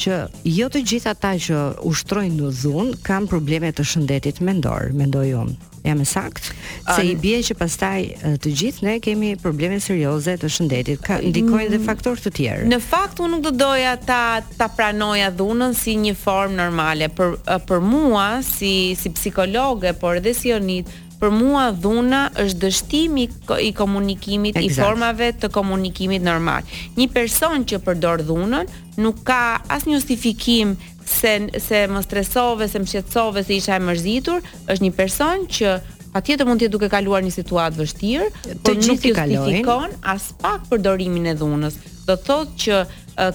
që 0.00 0.16
jo 0.56 0.70
të 0.74 0.82
gjithë 0.92 1.12
ata 1.14 1.34
që 1.46 1.60
ushtrojnë 1.90 2.38
në 2.40 2.50
dhun 2.62 2.90
kanë 3.06 3.30
probleme 3.30 3.70
të 3.76 3.86
shëndetit 3.92 4.40
mendor, 4.42 4.90
mendoj 4.98 5.28
unë. 5.44 5.58
Jam 5.80 6.02
e 6.02 6.04
sakt, 6.04 6.50
se 6.92 7.04
i 7.08 7.14
bie 7.16 7.38
që 7.40 7.54
pastaj 7.56 8.02
të 8.44 8.50
gjithë 8.52 8.84
ne 8.84 8.96
kemi 9.00 9.30
probleme 9.40 9.78
serioze 9.80 10.34
të 10.42 10.50
shëndetit, 10.52 11.00
ka 11.06 11.16
ndikojnë 11.24 11.70
dhe 11.72 11.78
mm. 11.80 11.86
faktorë 11.88 12.24
të 12.26 12.32
tjerë. 12.36 12.66
Në 12.68 12.80
fakt 12.84 13.22
unë 13.24 13.38
nuk 13.38 13.46
do 13.48 13.54
doja 13.62 13.94
ta 14.04 14.20
ta 14.58 14.68
pranoja 14.68 15.30
dhunën 15.32 15.72
si 15.72 15.94
një 16.02 16.12
formë 16.20 16.58
normale, 16.58 17.08
për 17.16 17.38
për 17.70 17.86
mua 17.86 18.26
si 18.44 18.74
si 19.00 19.08
psikologe, 19.16 19.94
por 19.96 20.20
edhe 20.20 20.36
si 20.36 20.52
onit, 20.52 20.92
për 21.20 21.30
mua 21.36 21.66
dhuna 21.76 22.22
është 22.40 22.60
dështimi 22.64 23.26
i 23.66 23.70
komunikimit, 23.76 24.56
exact. 24.56 24.70
i 24.70 24.80
formave 24.80 25.28
të 25.40 25.50
komunikimit 25.54 26.24
normal. 26.24 26.64
Një 26.96 27.08
person 27.14 27.64
që 27.70 27.80
përdor 27.84 28.24
dhunën 28.28 28.72
nuk 29.04 29.20
ka 29.28 29.40
asnjë 29.76 29.92
një 29.92 29.98
justifikim 30.00 30.74
se 31.10 31.36
se 31.66 31.84
më 31.90 32.02
stresove, 32.06 32.68
se 32.72 32.80
më 32.82 32.90
shqetësove, 32.92 33.44
se 33.48 33.56
isha 33.60 33.76
e 33.80 33.84
mërzitur, 33.90 34.40
është 34.72 34.84
një 34.86 34.92
person 35.00 35.46
që 35.58 35.76
patjetër 36.14 36.48
mund 36.48 36.62
të 36.62 36.66
jetë 36.66 36.74
duke 36.76 36.88
kaluar 36.90 37.22
një 37.26 37.34
situatë 37.36 37.82
vështirë, 37.84 38.28
por 38.66 38.80
nuk 38.86 39.04
justifikon 39.04 39.96
as 40.14 40.30
pak 40.42 40.64
përdorimin 40.72 41.28
e 41.34 41.36
dhunës. 41.40 41.78
Do 42.08 42.16
thotë 42.26 42.56
që 42.64 42.78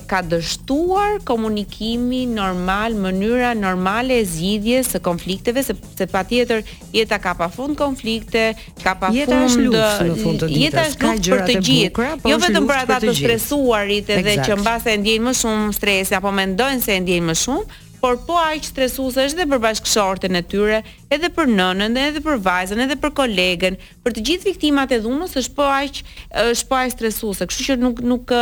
ka 0.10 0.20
dështuar 0.26 1.20
komunikimi 1.28 2.24
normal, 2.26 2.96
mënyra 2.98 3.52
normale 3.58 4.18
e 4.22 4.26
zgjidhjes 4.32 4.90
së 4.96 5.02
konflikteve, 5.06 5.62
sepse 5.68 6.08
patjetër 6.10 6.64
jeta 6.96 7.20
ka 7.22 7.36
pafund 7.38 7.78
konflikte, 7.78 8.48
ka 8.82 8.96
pafund 8.98 9.20
jeta 9.20 9.44
është 9.46 9.68
luftë 9.68 10.10
në 10.10 10.18
fund 10.24 10.42
të 10.42 10.50
ditës. 10.52 10.62
Jeta 10.64 10.88
është 10.90 11.08
luftë 11.08 11.32
për 11.34 11.46
të 11.52 11.62
gjithë, 11.70 12.10
po 12.26 12.34
jo 12.34 12.42
vetëm 12.46 12.70
për 12.72 12.82
ata 12.82 13.00
të, 13.04 13.12
të 13.12 13.16
stresuarit 13.22 14.10
edhe 14.18 14.34
exact. 14.36 14.50
që 14.50 14.60
mbase 14.64 14.98
ndjejnë 15.04 15.28
më 15.30 15.36
shumë 15.44 15.74
stres 15.82 16.16
apo 16.20 16.34
mendojnë 16.42 16.86
se 16.88 17.00
ndjejnë 17.06 17.32
më 17.32 17.40
shumë, 17.46 17.82
por 18.02 18.18
po 18.28 18.36
aq 18.40 18.66
stresuese 18.74 19.24
është 19.30 19.42
edhe 19.42 19.52
për 19.54 19.62
bashkëshortën 19.64 20.38
e 20.38 20.42
tyre, 20.50 20.80
edhe 21.14 21.30
për 21.36 21.50
nënën, 21.52 21.96
edhe 22.02 22.22
për 22.26 22.40
vajzën, 22.46 22.82
edhe 22.86 22.98
për 23.02 23.12
kolegen. 23.20 23.78
Për 24.06 24.16
të 24.18 24.24
gjithë 24.30 24.50
viktimat 24.52 24.94
e 24.94 25.00
dhunës 25.06 25.36
është 25.42 25.56
po 25.58 25.68
aq 25.72 26.02
është 26.46 26.70
po 26.72 26.80
aq 26.82 26.94
stresuese, 26.96 27.48
kështu 27.50 27.68
që 27.72 27.78
nuk 27.86 28.02
nuk 28.12 28.34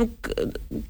nuk 0.00 0.30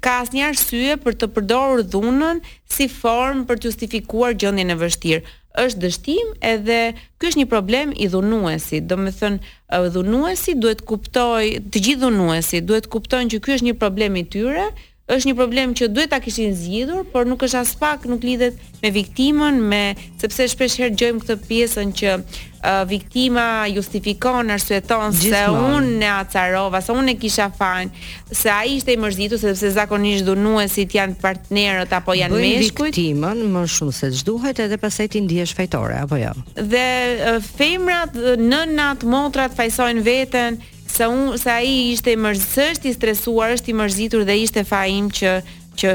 ka 0.05 0.15
asnjë 0.23 0.47
arsye 0.51 0.97
për 1.03 1.19
të 1.21 1.31
përdorur 1.37 1.83
dhunën 1.95 2.41
si 2.75 2.89
formë 2.93 3.45
për 3.49 3.59
të 3.63 3.69
justifikuar 3.71 4.35
gjendjen 4.41 4.71
e 4.75 4.79
vështirë 4.83 5.25
është 5.55 5.81
dështim 5.85 6.31
edhe 6.43 6.79
ky 7.15 7.29
është 7.29 7.41
një 7.41 7.45
problem 7.51 7.93
i 7.95 8.09
dhunuesit. 8.11 8.89
Do 8.91 8.99
të 8.99 9.13
thënë 9.21 9.85
dhunuesi 9.95 10.57
duhet 10.59 10.81
kuptoj, 10.87 11.63
të 11.71 11.83
gjithë 11.85 12.03
dhunuesi 12.03 12.59
duhet 12.69 12.89
kuptojnë 12.91 13.31
që 13.35 13.39
ky 13.45 13.55
është 13.55 13.67
një 13.69 13.77
problem 13.83 14.19
i 14.19 14.25
tyre, 14.35 14.67
është 15.11 15.27
një 15.29 15.33
problem 15.37 15.73
që 15.77 15.87
duhet 15.93 16.09
ta 16.09 16.17
kishin 16.23 16.53
zgjidhur, 16.57 17.03
por 17.13 17.27
nuk 17.29 17.43
është 17.45 17.59
as 17.61 17.73
pak 17.77 18.07
nuk 18.09 18.23
lidhet 18.25 18.55
me 18.81 18.89
viktimën, 18.89 19.59
me 19.69 19.93
sepse 20.21 20.47
shpesh 20.55 20.79
herë 20.81 20.95
dëgjojmë 20.97 21.19
këtë 21.21 21.35
pjesën 21.45 21.91
që 22.01 22.13
uh, 22.15 22.79
viktima 22.89 23.43
justifikon 23.69 24.49
arsyeton 24.57 25.13
se 25.13 25.43
unë 25.53 25.91
ne 26.01 26.09
acarova, 26.09 26.81
se 26.81 26.95
unë 26.97 27.13
e 27.13 27.17
kisha 27.21 27.51
fajin, 27.53 27.93
se 28.31 28.49
ai 28.49 28.79
ishte 28.79 28.95
i 28.97 28.97
mërzitur 29.05 29.37
sepse 29.43 29.69
zakonisht 29.77 30.25
dhunuesit 30.25 30.97
janë 30.97 31.19
partnerët 31.21 31.93
apo 31.99 32.17
janë 32.17 32.33
Bëjnë 32.33 32.65
meshkujt. 32.65 32.93
Viktimën 32.97 33.45
më 33.59 33.65
shumë 33.77 33.93
se 33.99 34.09
ç'duhet 34.23 34.65
edhe 34.65 34.81
pastaj 34.81 35.11
ti 35.13 35.21
ndihesh 35.27 35.53
fajtore 35.61 36.01
apo 36.01 36.17
jo. 36.25 36.33
Dhe 36.57 36.87
uh, 37.15 37.37
femrat, 37.45 38.17
nënat, 38.41 39.05
motrat 39.05 39.53
fajsojnë 39.61 40.03
veten, 40.09 40.57
Sa 40.85 41.09
un 41.09 41.35
sa 41.37 41.57
ai 41.59 41.91
ishte 41.97 42.13
i 42.13 42.17
mërzitur, 42.17 42.77
i 42.85 42.93
stresuar, 42.93 43.53
është 43.57 43.71
i 43.71 43.75
mërzitur 43.75 44.23
dhe 44.27 44.35
ishte 44.45 44.63
faim 44.63 45.09
që 45.09 45.31
që 45.75 45.91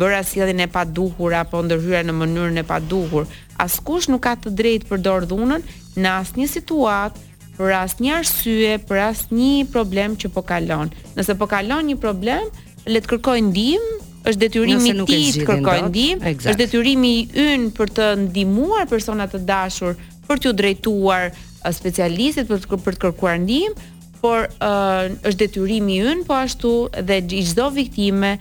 bëra 0.00 0.18
sjelljen 0.28 0.60
e 0.66 0.66
paduhur 0.68 1.32
apo 1.38 1.62
ndërhyra 1.64 2.02
në 2.04 2.12
mënyrën 2.18 2.58
e 2.60 2.64
paduhur. 2.68 3.24
Askush 3.62 4.10
nuk 4.12 4.20
ka 4.26 4.34
të 4.42 4.52
drejtë 4.58 4.88
për 4.90 5.00
dorë 5.00 5.28
dhunën 5.30 5.62
në 6.02 6.12
asnjë 6.20 6.48
situatë, 6.58 7.22
për 7.56 7.72
asnjë 7.78 8.12
arsye, 8.18 8.74
për 8.90 9.00
asnjë 9.06 9.70
problem 9.72 10.18
që 10.20 10.28
po 10.34 10.42
kalon. 10.44 10.92
Nëse 11.16 11.38
po 11.40 11.48
kalon 11.48 11.88
një 11.88 11.96
problem, 12.02 12.50
le 12.84 13.00
të 13.00 13.14
kërkoj 13.14 13.38
ndihmë 13.48 13.96
është 14.26 14.38
detyrimi 14.44 14.92
i 14.92 15.08
tij 15.08 15.26
të 15.38 15.48
kërkojë 15.48 15.86
ndihmë, 15.88 16.34
është 16.36 16.58
detyrimi 16.60 17.14
i 17.22 17.26
ynë 17.54 17.72
për 17.78 17.94
të 17.96 18.10
ndihmuar 18.26 18.84
persona 18.92 19.24
të 19.30 19.40
dashur 19.48 19.96
për 20.28 20.42
t'u 20.42 20.52
drejtuar 20.58 21.30
specialistit 21.74 22.48
për 22.50 22.60
të 22.64 22.78
për 22.84 22.94
të 22.96 23.02
kërkuar 23.06 23.38
ndihmë, 23.42 23.86
por 24.20 24.46
uh, 24.48 25.08
është 25.28 25.38
detyrimi 25.44 26.00
ynë 26.02 26.26
po 26.26 26.36
ashtu 26.40 26.74
dhe 27.06 27.20
i 27.38 27.42
çdo 27.50 27.68
viktime 27.76 28.36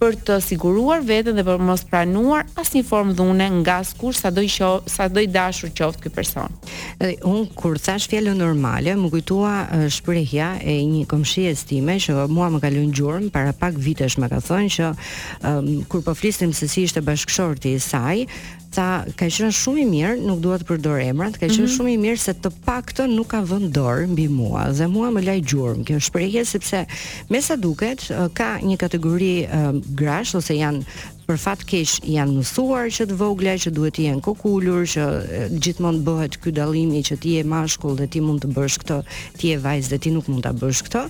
për 0.00 0.14
të 0.26 0.38
siguruar 0.42 1.02
veten 1.04 1.36
dhe 1.36 1.42
për 1.44 1.58
mos 1.60 1.82
pranuar 1.86 2.46
asnjë 2.58 2.82
formë 2.88 3.12
dhune 3.18 3.46
nga 3.60 3.76
askush 3.82 4.16
sado 4.22 4.40
i 4.40 4.48
qof, 4.50 4.86
sado 4.88 5.20
i 5.20 5.28
dashur 5.28 5.68
qoftë 5.76 6.06
ky 6.06 6.12
person. 6.16 6.52
Dhe 7.02 7.14
un 7.28 7.44
kur 7.54 7.76
thash 7.78 8.08
fjalën 8.08 8.36
normale, 8.40 8.94
më 8.96 9.10
kujtua 9.12 9.52
shprehja 9.92 10.54
e 10.64 10.78
një 10.88 11.04
komshie 11.12 11.52
stime 11.56 11.98
që 12.00 12.16
mua 12.32 12.48
më 12.54 12.62
kalon 12.64 12.94
gjurm 12.96 13.28
para 13.34 13.52
pak 13.52 13.76
vitesh 13.76 14.16
më 14.24 14.32
ka 14.32 14.40
thënë 14.48 14.72
që 14.78 14.88
um, 14.94 15.68
kur 15.88 16.00
po 16.08 16.16
flisnim 16.16 16.56
se 16.56 16.68
si 16.68 16.88
ishte 16.88 17.04
bashkëshorti 17.04 17.76
i 17.76 17.84
saj, 17.90 18.24
tha, 18.74 18.86
ka 19.18 19.26
qenë 19.28 19.50
shumë 19.54 19.82
i 19.82 19.86
mirë, 19.90 20.16
nuk 20.26 20.40
dua 20.44 20.58
të 20.60 20.66
përdor 20.68 21.00
emrat, 21.02 21.36
ka 21.38 21.46
qenë 21.46 21.56
mm 21.56 21.66
-hmm. 21.66 21.76
shumë 21.76 21.92
i 21.94 22.00
mirë 22.04 22.20
se 22.24 22.32
të 22.34 22.50
paktën 22.66 23.14
nuk 23.16 23.30
ka 23.34 23.40
vënë 23.50 23.70
dorë 23.74 24.08
mbi 24.12 24.28
mua 24.30 24.68
dhe 24.78 24.86
mua 24.86 25.08
më 25.14 25.24
laj 25.28 25.38
gjurmë 25.50 25.84
kjo 25.84 25.98
shprehje 26.00 26.44
sepse 26.44 26.84
me 27.28 27.40
sa 27.40 27.56
duket 27.56 28.06
ka 28.38 28.50
një 28.62 28.76
kategori 28.76 29.32
um, 29.44 29.82
grash 30.00 30.34
ose 30.34 30.54
janë 30.54 30.84
për 31.26 31.38
fat 31.38 31.62
keq 31.62 32.02
janë 32.10 32.32
mësuar 32.36 32.86
që 32.90 33.06
të 33.06 33.14
vogla 33.14 33.52
që 33.54 33.70
duhet 33.72 33.94
të 33.96 34.02
jenë 34.08 34.20
kokulur, 34.24 34.82
që 34.92 35.04
gjithmonë 35.62 36.02
bëhet 36.06 36.38
ky 36.42 36.50
dallimi 36.52 37.02
që 37.06 37.16
ti 37.22 37.30
je 37.38 37.44
mashkull 37.46 37.94
dhe 37.96 38.06
ti 38.10 38.20
mund 38.20 38.40
të 38.44 38.50
bësh 38.54 38.78
këtë, 38.82 38.96
ti 39.38 39.48
je 39.54 39.58
vajzë 39.58 39.90
dhe 39.90 39.98
ti 39.98 40.10
nuk 40.10 40.26
mund 40.28 40.42
ta 40.42 40.50
bësh 40.52 40.82
këtë. 40.84 41.02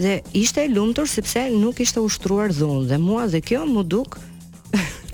Dhe 0.00 0.22
ishte 0.32 0.64
e 0.64 0.68
lumtur 0.72 1.04
sepse 1.06 1.50
nuk 1.52 1.76
ishte 1.80 2.00
ushtruar 2.00 2.48
dhunë 2.56 2.88
dhe 2.88 2.96
mua 2.98 3.26
dhe 3.28 3.40
kjo 3.44 3.66
më 3.68 3.82
duk 3.84 4.16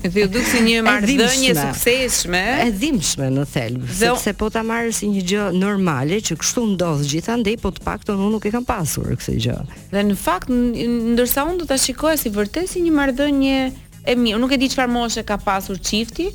Dhe 0.07 0.19
ju 0.25 0.27
duk 0.27 0.43
si 0.43 0.59
një 0.65 0.81
marrëdhënie 0.83 1.53
suksesshme. 1.55 2.41
E 2.65 2.67
dhimbshme 2.75 3.29
në 3.31 3.45
thelb, 3.53 3.85
dhe... 3.87 3.95
sepse 4.03 4.33
po 4.39 4.49
ta 4.51 4.59
marr 4.67 4.91
si 4.95 5.07
një 5.07 5.21
gjë 5.29 5.45
normale 5.55 6.17
që 6.25 6.35
kështu 6.41 6.63
ndodh 6.73 7.05
gjithandaj, 7.07 7.55
po 7.63 7.71
të 7.71 7.85
paktën 7.87 8.19
unë 8.19 8.33
nuk 8.35 8.47
e 8.47 8.51
kam 8.51 8.67
pasur 8.67 9.07
këtë 9.13 9.37
gjë. 9.47 9.57
Dhe 9.93 10.03
në 10.11 10.17
fakt 10.19 10.51
ndërsa 10.51 11.45
unë 11.47 11.61
do 11.63 11.69
ta 11.71 11.79
shikoj 11.79 12.17
si 12.19 12.33
vërtet 12.35 12.67
si 12.73 12.83
një 12.83 12.93
marrëdhënie 12.99 13.59
e 13.63 14.17
mirë, 14.19 14.35
unë 14.35 14.43
nuk 14.43 14.55
e 14.55 14.59
di 14.59 14.71
çfarë 14.73 14.91
moshë 14.91 15.23
ka 15.31 15.39
pasur 15.39 15.79
çifti, 15.79 16.33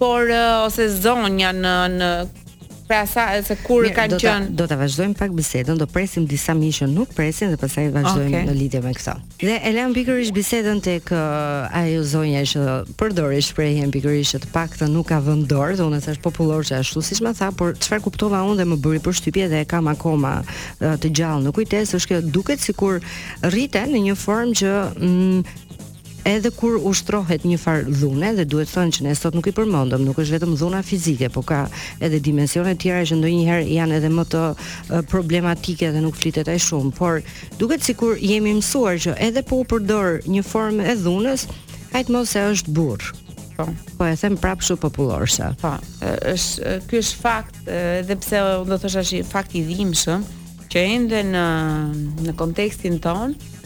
por 0.00 0.32
ose 0.64 0.88
zonja 1.02 1.52
në 1.52 1.76
në 1.98 2.08
pra 2.90 3.06
sa 3.06 3.30
se 3.46 3.54
kur 3.62 3.84
Mirë, 3.86 3.94
kanë 3.94 4.16
qenë. 4.18 4.48
Do 4.58 4.66
ta 4.66 4.74
vazhdojmë 4.80 5.14
pak 5.20 5.30
bisedën, 5.38 5.78
do 5.78 5.86
presim 5.86 6.24
disa 6.26 6.56
miqë 6.58 6.80
që 6.80 6.88
nuk 6.90 7.12
presin 7.14 7.52
dhe 7.52 7.58
pastaj 7.60 7.84
vazhdojmë 7.94 8.32
okay. 8.34 8.46
në 8.48 8.54
lidhje 8.58 8.80
me 8.82 8.90
këtë. 8.96 9.14
Dhe 9.46 9.58
e 9.70 9.72
lëm 9.76 9.92
pikërisht 9.94 10.34
bisedën 10.34 10.80
tek 10.88 11.12
uh, 11.14 11.78
ajo 11.84 12.00
zonja 12.14 12.42
që 12.50 12.64
përdori 12.98 13.38
shprehjen 13.46 13.92
pikërisht 13.94 14.34
që 14.34 14.40
të 14.42 14.50
paktën 14.56 14.90
nuk 14.96 15.12
ka 15.12 15.20
vënë 15.28 15.46
dorë, 15.52 15.78
dhe 15.78 15.86
unë 15.86 16.02
thash 16.08 16.18
popullor 16.26 16.66
që 16.66 16.80
ashtu 16.82 17.04
siç 17.12 17.22
më 17.22 17.32
tha, 17.38 17.52
por 17.60 17.78
çfarë 17.78 18.06
kuptova 18.08 18.42
unë 18.50 18.58
dhe 18.64 18.68
më 18.74 18.80
bëri 18.82 19.02
përshtypje 19.06 19.46
dhe 19.54 19.62
kam 19.70 19.86
akoma 19.94 20.34
uh, 20.42 20.96
të 20.98 21.14
gjallë 21.22 21.46
në 21.46 21.54
kujtesë 21.60 22.00
është 22.02 22.14
kjo 22.16 22.22
duket 22.34 22.66
sikur 22.66 22.98
rriten 23.46 23.94
në 23.94 24.02
një 24.10 24.18
formë 24.26 24.58
që 24.64 24.74
mm, 24.98 25.66
edhe 26.24 26.50
kur 26.52 26.76
ushtrohet 26.84 27.44
një 27.46 27.58
farë 27.60 27.88
dhune 28.00 28.32
dhe 28.36 28.44
duhet 28.48 28.70
thënë 28.70 28.94
që 28.96 29.04
ne 29.06 29.14
sot 29.16 29.34
nuk 29.36 29.46
i 29.50 29.54
përmendëm, 29.56 30.02
nuk 30.04 30.18
është 30.20 30.36
vetëm 30.38 30.56
dhuna 30.60 30.80
fizike, 30.86 31.28
por 31.32 31.44
ka 31.48 31.60
edhe 32.04 32.20
dimensione 32.22 32.74
tjera 32.80 33.04
që 33.08 33.16
ndonjëherë 33.20 33.68
janë 33.76 33.98
edhe 34.00 34.10
më 34.12 34.24
të 34.34 34.42
problematike 35.10 35.90
dhe 35.94 36.02
nuk 36.04 36.18
flitet 36.20 36.50
ai 36.52 36.58
shumë, 36.60 36.92
por 36.98 37.20
duket 37.60 37.84
sikur 37.86 38.18
jemi 38.20 38.56
mësuar 38.58 39.00
që 39.06 39.16
edhe 39.28 39.44
po 39.48 39.62
u 39.64 39.66
përdor 39.72 40.20
një 40.28 40.44
formë 40.46 40.90
e 40.92 40.96
dhunës, 41.04 41.46
ajt 41.96 42.12
mos 42.14 42.36
e 42.38 42.46
është 42.54 42.76
burr. 42.76 43.12
Po. 43.60 43.66
po 43.98 44.06
e 44.08 44.14
them 44.16 44.36
prapë 44.40 44.64
shumë 44.66 44.80
popullorsa. 44.84 45.50
Po. 45.60 45.74
Është 46.30 46.78
ky 46.88 47.00
është 47.02 47.18
fakt, 47.20 47.58
edhe 47.68 48.16
pse 48.20 48.40
do 48.68 48.78
thosh 48.80 49.00
është 49.02 49.24
fakt 49.28 49.56
i 49.56 49.64
dhimbshëm 49.68 50.22
që 50.70 50.84
ende 50.96 51.24
në 51.32 51.44
në 52.24 52.36
kontekstin 52.40 52.96
tonë 53.04 53.56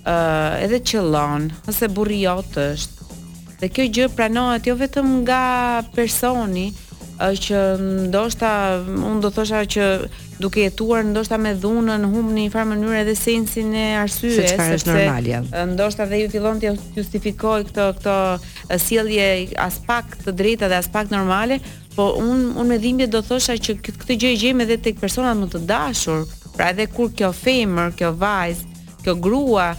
uh, 0.06 0.62
edhe 0.64 0.80
qëllon 0.90 1.50
ose 1.68 1.88
burri 1.96 2.18
jot 2.24 2.52
është 2.54 2.92
dhe 3.60 3.68
kjo 3.68 3.82
gjë 3.96 4.08
pranohet 4.16 4.66
jo 4.66 4.74
vetëm 4.76 5.08
nga 5.24 5.44
personi 5.94 6.66
është 7.18 7.42
që 7.44 7.58
ndoshta 8.12 8.50
unë 9.08 9.20
do 9.24 9.30
thosha 9.36 9.60
që 9.74 9.82
duke 10.40 10.60
jetuar 10.60 11.04
ndoshta 11.04 11.36
me 11.38 11.54
dhunën 11.62 12.02
humb 12.12 12.28
në 12.32 12.40
një 12.42 12.50
farë 12.52 12.68
mënyrë 12.72 12.98
edhe 13.02 13.14
sensin 13.14 13.74
e 13.74 13.86
arsyes 13.98 14.50
se 14.50 14.74
është 14.76 14.90
normal 14.96 15.24
ja. 15.32 15.40
ndoshta 15.72 16.04
dhe 16.10 16.16
ju 16.22 16.28
fillon 16.34 16.56
të 16.60 16.76
justifikoj 16.98 17.60
këtë 17.68 17.86
këtë 17.96 18.38
sjellje 18.86 19.26
as 19.66 19.74
pak 19.88 20.04
të 20.24 20.30
drejtë 20.40 20.68
dhe 20.70 20.76
as 20.82 20.88
pak 20.88 21.10
normale 21.10 21.56
Po 21.96 22.14
un 22.18 22.52
un 22.56 22.66
me 22.66 22.76
dhimbje 22.78 23.06
do 23.08 23.20
thosha 23.24 23.54
që 23.56 23.74
këtë 23.80 24.14
gjë 24.20 24.30
e 24.34 24.38
gjejmë 24.42 24.64
edhe 24.66 24.76
tek 24.84 24.98
personat 25.00 25.38
më 25.40 25.46
të 25.54 25.60
dashur. 25.70 26.24
Pra 26.56 26.68
edhe 26.72 26.84
kur 26.96 27.08
kjo 27.18 27.30
femër, 27.32 27.94
kjo 27.96 28.10
vajzë, 28.22 28.66
kjo 29.04 29.14
grua 29.26 29.70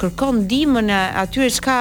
kërkon 0.00 0.40
ndihmën 0.46 0.88
e 0.92 0.96
atyre 1.22 1.50
çka 1.56 1.76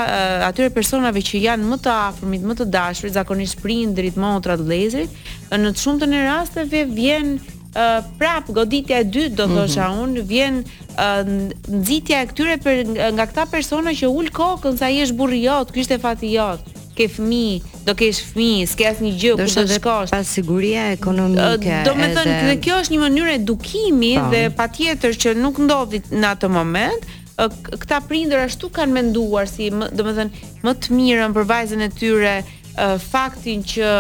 atyre 0.47 0.71
personave 0.75 1.23
që 1.29 1.41
janë 1.45 1.69
më 1.71 1.77
të 1.85 1.93
afërmit, 2.07 2.43
më 2.49 2.53
të 2.61 2.67
dashurit, 2.75 3.15
zakonisht 3.19 3.63
prindrit, 3.63 4.19
motrat, 4.23 4.59
vëllezërit, 4.67 5.17
në 5.59 5.71
të 5.75 5.81
shumtën 5.81 6.13
e 6.17 6.21
rasteve 6.27 6.83
vjen 6.99 7.33
uh, 7.35 7.99
prap 8.19 8.51
goditja 8.55 8.99
e 9.03 9.07
dytë 9.13 9.35
do 9.39 9.47
thosha 9.55 9.87
mm 9.87 9.93
-hmm. 9.93 10.03
un 10.03 10.09
vjen 10.33 10.55
uh, 10.59 11.79
nxitja 11.81 12.21
e 12.23 12.29
këtyre 12.29 12.55
për, 12.63 12.75
nga 13.17 13.25
këta 13.29 13.43
persona 13.55 13.89
që 13.99 14.05
ul 14.19 14.27
kokën 14.39 14.75
sa 14.77 14.87
i 14.89 15.01
është 15.03 15.17
burri 15.19 15.41
jot, 15.47 15.71
ky 15.73 15.79
është 15.81 15.95
e 15.95 16.15
i 16.27 16.31
jot 16.39 16.61
ke 16.95 17.07
fëmi, 17.09 17.61
do 17.87 17.93
kesh 17.97 18.19
fëmi, 18.31 18.65
s'ke 18.67 18.85
asë 18.89 19.05
një 19.05 19.11
gjë, 19.21 19.35
ku 19.39 19.51
të 19.55 19.65
shkosh. 19.77 20.11
Pas 20.13 20.31
siguria 20.37 20.89
ekonomike. 20.95 21.75
Do 21.87 21.93
me 21.97 22.09
thënë, 22.11 22.27
edhe... 22.27 22.51
dhe 22.51 22.57
kjo 22.65 22.79
është 22.83 22.95
një 22.95 23.01
mënyrë 23.05 23.35
edukimi 23.39 24.13
pa. 24.17 24.23
Po. 24.25 24.33
dhe 24.33 24.43
pa 24.59 24.67
tjetër 24.77 25.17
që 25.23 25.35
nuk 25.39 25.61
ndodhi 25.63 26.01
në 26.21 26.31
atë 26.35 26.49
moment, 26.51 27.13
këta 27.81 28.01
prindër 28.09 28.43
ashtu 28.47 28.69
kanë 28.75 28.97
menduar 28.99 29.47
si, 29.49 29.69
do 29.73 30.05
me 30.07 30.15
thënë, 30.17 30.49
më 30.65 30.75
të 30.83 30.97
mirën 30.99 31.37
për 31.37 31.47
vajzën 31.53 31.87
e 31.87 31.89
tyre, 31.97 32.35
faktin 33.11 33.63
që 33.67 33.95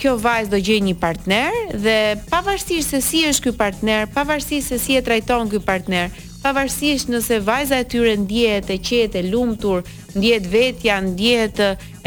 kjo 0.00 0.14
vajzë 0.16 0.48
do 0.48 0.56
gjej 0.64 0.78
një 0.80 0.94
partner 0.96 1.52
dhe 1.76 1.98
pavarësisht 2.30 2.94
se 2.94 3.00
si 3.04 3.18
është 3.28 3.50
ky 3.50 3.52
partner, 3.58 4.06
pavarësisht 4.14 4.72
se 4.72 4.78
si 4.80 4.96
e 4.96 5.02
trajton 5.04 5.50
ky 5.52 5.60
partner, 5.64 6.08
pavarësisht 6.42 7.10
nëse 7.12 7.38
vajza 7.44 7.78
e 7.82 7.86
tyre 7.92 8.14
ndjehet 8.20 8.70
e 8.72 8.76
qetë, 8.80 9.20
e 9.24 9.30
lumtur, 9.32 9.82
ndjehet 10.16 10.46
vetja, 10.52 11.00
ndjehet 11.04 11.58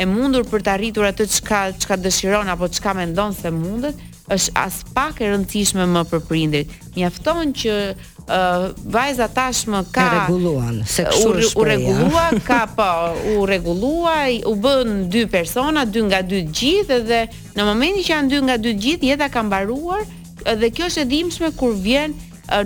e 0.04 0.08
mundur 0.10 0.48
për 0.50 0.66
të 0.66 0.72
arritur 0.78 1.08
atë 1.10 1.28
çka 1.36 1.62
çka 1.84 1.98
dëshiron 2.04 2.50
apo 2.52 2.68
çka 2.74 2.94
mendon 2.98 3.36
se 3.38 3.52
mundet, 3.54 4.00
është 4.34 4.54
as 4.56 4.78
pak 4.96 5.18
e 5.22 5.30
rëndësishme 5.34 5.84
më 5.92 6.02
për 6.10 6.22
prindrit. 6.30 6.70
Mjafton 6.96 7.50
që 7.60 7.74
ë 7.84 7.86
uh, 8.24 8.68
vajza 8.94 9.28
tashmë 9.36 9.82
ka 9.94 10.06
rregulluan, 10.13 10.80
se 10.88 11.04
kush 11.12 11.50
është 11.50 11.60
u 11.60 11.66
rregullua, 11.70 12.24
ka 12.48 12.62
po 12.74 12.90
u 13.36 13.44
rregullua, 13.52 14.18
u 14.50 14.56
bën 14.63 14.94
dy 15.13 15.25
persona, 15.30 15.84
dy 15.86 16.06
nga 16.08 16.24
dy 16.25 16.46
të 16.48 16.60
gjithë 16.62 17.02
dhe 17.12 17.22
në 17.58 17.68
momentin 17.70 18.02
që 18.08 18.13
janë 18.16 18.32
dy 18.34 18.42
nga 18.48 18.58
dy 18.63 18.72
të 18.74 18.82
gjithë 18.88 19.12
jeta 19.12 19.28
ka 19.36 19.44
mbaruar 19.44 20.08
dhe 20.44 20.75
kjo 20.75 20.88
është 20.90 21.04
e 21.04 21.10
dhimbshme 21.13 21.54
kur 21.60 21.75
vjen 21.86 22.16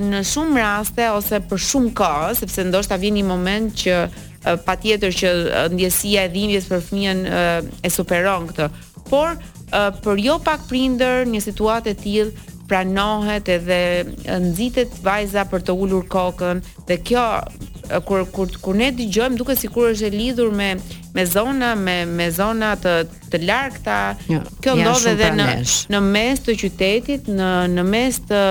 në 0.01 0.23
shumë 0.25 0.59
raste 0.61 1.09
ose 1.13 1.39
për 1.51 1.57
shumë 1.61 1.91
kohë, 1.99 2.31
sepse 2.39 2.63
ndoshta 2.69 2.95
vjen 3.01 3.15
një 3.19 3.25
moment 3.29 3.75
që 3.83 3.99
patjetër 4.65 5.11
që 5.19 5.33
ndjesia 5.75 6.23
e 6.23 6.29
dhimbjes 6.33 6.65
për 6.71 6.81
fëmijën 6.87 7.25
e 7.83 7.89
superon 7.91 8.47
këtë. 8.51 8.69
Por 9.11 9.37
për 10.03 10.19
jo 10.23 10.39
pak 10.45 10.65
prindër 10.69 11.25
një 11.27 11.41
situatë 11.45 11.93
të 11.93 12.01
tillë 12.05 12.45
pranohet 12.67 13.47
edhe 13.47 13.75
nxitet 14.41 14.97
vajza 15.05 15.45
për 15.47 15.61
të 15.63 15.71
ulur 15.79 16.07
kokën 16.11 16.57
dhe 16.89 16.97
kjo 17.07 17.27
kur 18.03 18.25
kur 18.35 18.49
kur 18.59 18.75
ne 18.75 18.89
dëgjojm 18.91 19.37
duke 19.39 19.53
sikur 19.55 19.93
është 19.93 20.09
e 20.09 20.11
lidhur 20.11 20.49
me 20.51 20.73
me 21.15 21.23
zona 21.25 21.69
me 21.79 22.01
me 22.05 22.25
zona 22.35 22.73
të 22.83 22.95
të 23.31 23.39
largta 23.47 23.95
jo, 24.27 24.41
kjo 24.63 24.73
ndodh 24.81 25.07
edhe 25.13 25.29
në 25.39 25.47
në 25.95 26.01
mes 26.09 26.43
të 26.43 26.57
qytetit 26.65 27.31
në 27.37 27.51
në 27.77 27.87
mes 27.87 28.19
të 28.27 28.41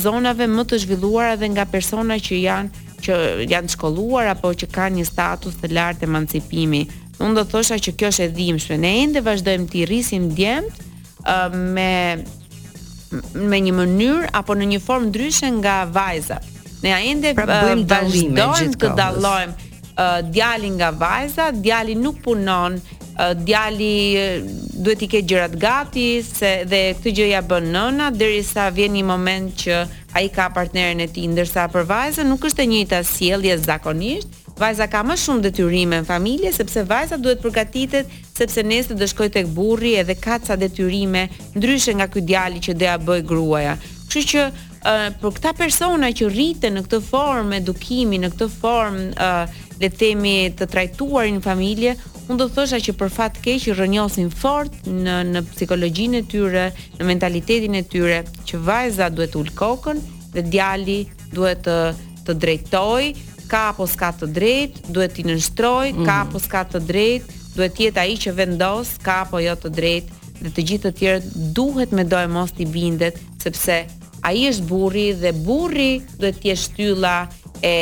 zonave 0.00 0.46
më 0.48 0.64
të 0.70 0.78
zhvilluara 0.84 1.36
dhe 1.38 1.48
nga 1.54 1.66
persona 1.70 2.16
që 2.20 2.38
janë 2.44 2.82
që 3.04 3.16
janë 3.52 3.72
shkolluar 3.74 4.30
apo 4.32 4.54
që 4.56 4.68
kanë 4.72 4.98
një 4.98 5.04
status 5.08 5.58
të 5.60 5.68
lartë 5.76 6.06
emancipimi. 6.06 6.86
Unë 7.20 7.34
do 7.36 7.42
thosha 7.50 7.76
që 7.78 7.92
kjo 8.00 8.08
është 8.10 8.24
e 8.24 8.30
dhimbshme. 8.38 8.78
Ne 8.80 8.92
ende 9.02 9.20
vazhdojmë 9.26 9.66
të 9.74 9.82
rrisim 9.90 10.30
djemt 10.36 10.80
uh, 11.28 11.52
me 11.76 11.90
me 13.34 13.58
një 13.62 13.74
mënyrë 13.76 14.30
apo 14.34 14.56
në 14.58 14.66
një 14.72 14.78
formë 14.82 15.10
ndryshe 15.12 15.50
nga 15.60 15.74
vajza. 15.96 16.40
Ne 16.82 16.94
ende 17.10 17.34
pra 17.36 17.44
bëjmë 17.50 17.84
dallime, 17.92 18.48
gjithë 18.58 18.90
dallojmë 18.98 19.62
djalin 20.34 20.72
nga 20.74 20.88
vajza, 20.98 21.52
djali 21.54 21.94
nuk 21.94 22.16
punon, 22.24 22.80
djali 23.36 24.16
duhet 24.74 25.02
i 25.02 25.08
ketë 25.08 25.26
gjërat 25.28 25.56
gati 25.60 26.06
se 26.34 26.50
dhe 26.66 26.80
këtë 26.98 27.12
gjë 27.18 27.28
ja 27.30 27.42
bën 27.46 27.68
nëna 27.74 28.08
derisa 28.14 28.66
vjen 28.74 28.96
një 28.96 29.04
moment 29.06 29.52
që 29.60 29.76
ai 30.18 30.26
ka 30.34 30.48
partneren 30.54 31.00
e 31.02 31.06
tij 31.06 31.28
ndërsa 31.30 31.68
për 31.70 31.86
vajzën 31.90 32.26
nuk 32.28 32.46
është 32.48 32.64
e 32.64 32.66
njëjta 32.72 33.02
sjellje 33.06 33.54
zakonisht 33.68 34.34
vajza 34.58 34.86
ka 34.90 35.02
më 35.06 35.16
shumë 35.20 35.44
detyrime 35.46 36.02
në 36.02 36.08
familje 36.10 36.50
sepse 36.58 36.82
vajza 36.90 37.18
duhet 37.22 37.42
përgatitet 37.42 38.10
sepse 38.34 38.66
nesër 38.66 38.94
do 38.98 39.02
të 39.04 39.10
shkojë 39.12 39.34
tek 39.38 39.52
burri 39.56 39.94
edhe 40.02 40.18
ka 40.18 40.40
ca 40.42 40.58
detyrime 40.58 41.28
ndryshe 41.54 41.94
nga 41.98 42.10
ky 42.10 42.22
djali 42.26 42.62
që 42.66 42.74
do 42.78 42.88
ja 42.90 42.98
bëj 42.98 43.22
gruaja 43.30 43.78
kështu 44.10 44.26
që 44.32 44.48
për 45.22 45.32
këta 45.38 45.54
persona 45.56 46.10
që 46.12 46.26
rriten 46.28 46.74
në 46.76 46.82
këtë 46.86 47.00
formë 47.08 47.60
edukimi 47.62 48.18
në 48.20 48.34
këtë 48.34 48.48
formë 48.58 49.06
le 49.80 49.88
të 49.90 49.96
themi 49.98 50.32
të 50.54 50.68
trajtuar 50.70 51.28
në 51.34 51.40
familje, 51.42 51.94
unë 52.30 52.38
do 52.40 52.46
thosha 52.54 52.78
që 52.80 52.94
për 53.00 53.10
fat 53.12 53.38
keq 53.42 53.64
rënjosin 53.78 54.30
fort 54.32 54.74
në 54.86 55.16
në 55.32 55.42
psikologjinë 55.50 56.20
e 56.22 56.26
tyre, 56.30 56.64
në 57.00 57.08
mentalitetin 57.10 57.76
e 57.78 57.82
tyre 57.90 58.20
që 58.48 58.60
vajza 58.68 59.10
duhet 59.10 59.34
të 59.34 59.40
ul 59.42 59.50
kokën 59.58 60.00
dhe 60.34 60.44
djali 60.50 60.98
duhet 61.34 61.64
të 61.66 61.78
të 62.24 62.32
drejtoj, 62.40 63.02
ka 63.50 63.58
apo 63.72 63.84
s'ka 63.84 64.08
të 64.22 64.28
drejt, 64.32 64.76
duhet 64.96 65.12
t'i 65.18 65.26
nështroj, 65.28 65.90
mm 65.92 65.96
-hmm. 65.98 66.06
ka 66.06 66.14
mhm. 66.18 66.28
apo 66.28 66.38
s'ka 66.44 66.62
të 66.70 66.78
drejt, 66.80 67.24
duhet 67.56 67.80
jetë 67.80 68.00
aji 68.00 68.16
që 68.22 68.32
vendos, 68.34 68.88
ka 69.02 69.12
apo 69.24 69.38
jo 69.44 69.52
të 69.52 69.68
drejt, 69.76 70.04
dhe 70.42 70.48
të 70.54 70.60
gjithë 70.68 70.88
të 70.90 70.96
tjerë 70.98 71.20
duhet 71.58 71.92
me 71.92 72.04
dojë 72.04 72.28
mos 72.32 72.50
t'i 72.52 72.64
bindet, 72.66 73.18
sepse 73.42 73.84
aji 74.22 74.42
është 74.50 74.64
burri 74.68 75.12
dhe 75.22 75.32
burri 75.32 75.92
duhet 76.18 76.36
t'je 76.40 76.56
shtylla 76.56 77.28
e 77.62 77.76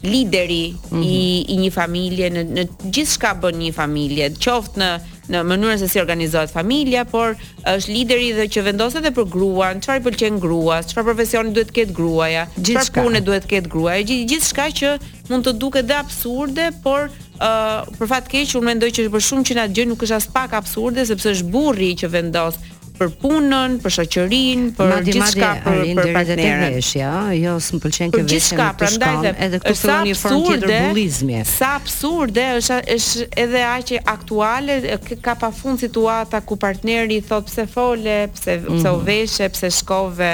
lideri 0.00 0.74
mm 0.90 0.98
-hmm. 1.00 1.04
i, 1.06 1.44
mhm. 1.48 1.58
i 1.58 1.62
një 1.62 1.70
familje 1.74 2.30
në 2.30 2.42
në 2.54 2.64
gjithçka 2.94 3.34
bën 3.42 3.56
një 3.62 3.72
familje, 3.74 4.30
qoftë 4.30 4.78
në 4.78 4.90
në 5.28 5.42
mënyrën 5.44 5.78
se 5.78 5.88
si 5.88 6.00
organizohet 6.00 6.50
familja, 6.50 7.04
por 7.04 7.36
është 7.66 7.92
lideri 7.92 8.32
dhe 8.32 8.46
që 8.48 8.62
vendos 8.64 8.94
edhe 8.96 9.10
për 9.12 9.26
gruan, 9.28 9.76
çfarë 9.80 10.00
pëlqen 10.06 10.38
gruas, 10.40 10.86
çfarë 10.88 11.04
profesioni 11.04 11.52
duhet 11.52 11.68
të 11.68 11.76
ketë 11.76 11.92
gruaja, 11.92 12.46
çfarë 12.56 13.02
punë 13.02 13.20
duhet 13.24 13.44
të 13.44 13.48
ketë 13.50 13.68
gruaja, 13.68 14.02
gjithçka 14.30 14.66
që 14.80 14.88
mund 15.28 15.44
të 15.44 15.52
duket 15.52 15.86
dhe 15.88 15.94
absurde, 15.94 16.68
por 16.84 17.10
Uh, 17.38 17.86
për 17.98 18.06
fat 18.10 18.24
keq 18.26 18.50
unë 18.58 18.66
mendoj 18.66 18.88
që 18.90 19.00
për 19.14 19.22
shumë 19.26 19.44
që 19.46 19.54
na 19.54 19.66
gjë 19.70 19.84
nuk 19.86 20.00
është 20.02 20.14
as 20.16 20.26
pak 20.26 20.52
absurde 20.58 21.04
sepse 21.06 21.28
është 21.34 21.50
burri 21.54 21.94
që 21.94 22.06
vendos 22.10 22.54
për 22.98 23.10
punën, 23.22 23.76
për 23.82 23.92
shoqërinë, 23.94 24.68
për 24.74 24.92
gjithçka 25.06 25.48
për 25.64 25.88
për 25.98 26.10
partnerin. 26.16 26.78
Ja, 26.98 27.12
jo, 27.36 27.54
s'm 27.62 27.80
pëlqen 27.82 28.12
kjo 28.12 28.20
veshje. 28.20 28.30
Gjithçka, 28.32 28.68
prandaj 28.80 29.30
edhe 29.30 29.74
një 30.08 30.16
formë 30.18 30.40
tjetër 30.46 30.74
bullizmi. 30.88 31.38
Sa 31.48 31.70
absurde 31.78 32.46
është 32.58 32.78
është 32.96 33.28
edhe 33.44 33.62
aq 33.68 33.92
aktuale, 34.16 34.78
ka 35.24 35.36
pafund 35.42 35.82
situata 35.82 36.42
ku 36.46 36.58
partneri 36.66 37.20
thot 37.28 37.46
pse 37.48 37.68
fole, 37.72 38.18
pse 38.34 38.58
pse 38.64 38.70
u 38.70 38.78
mhm. 38.78 39.04
veshë, 39.08 39.50
pse 39.54 39.72
shkove 39.80 40.32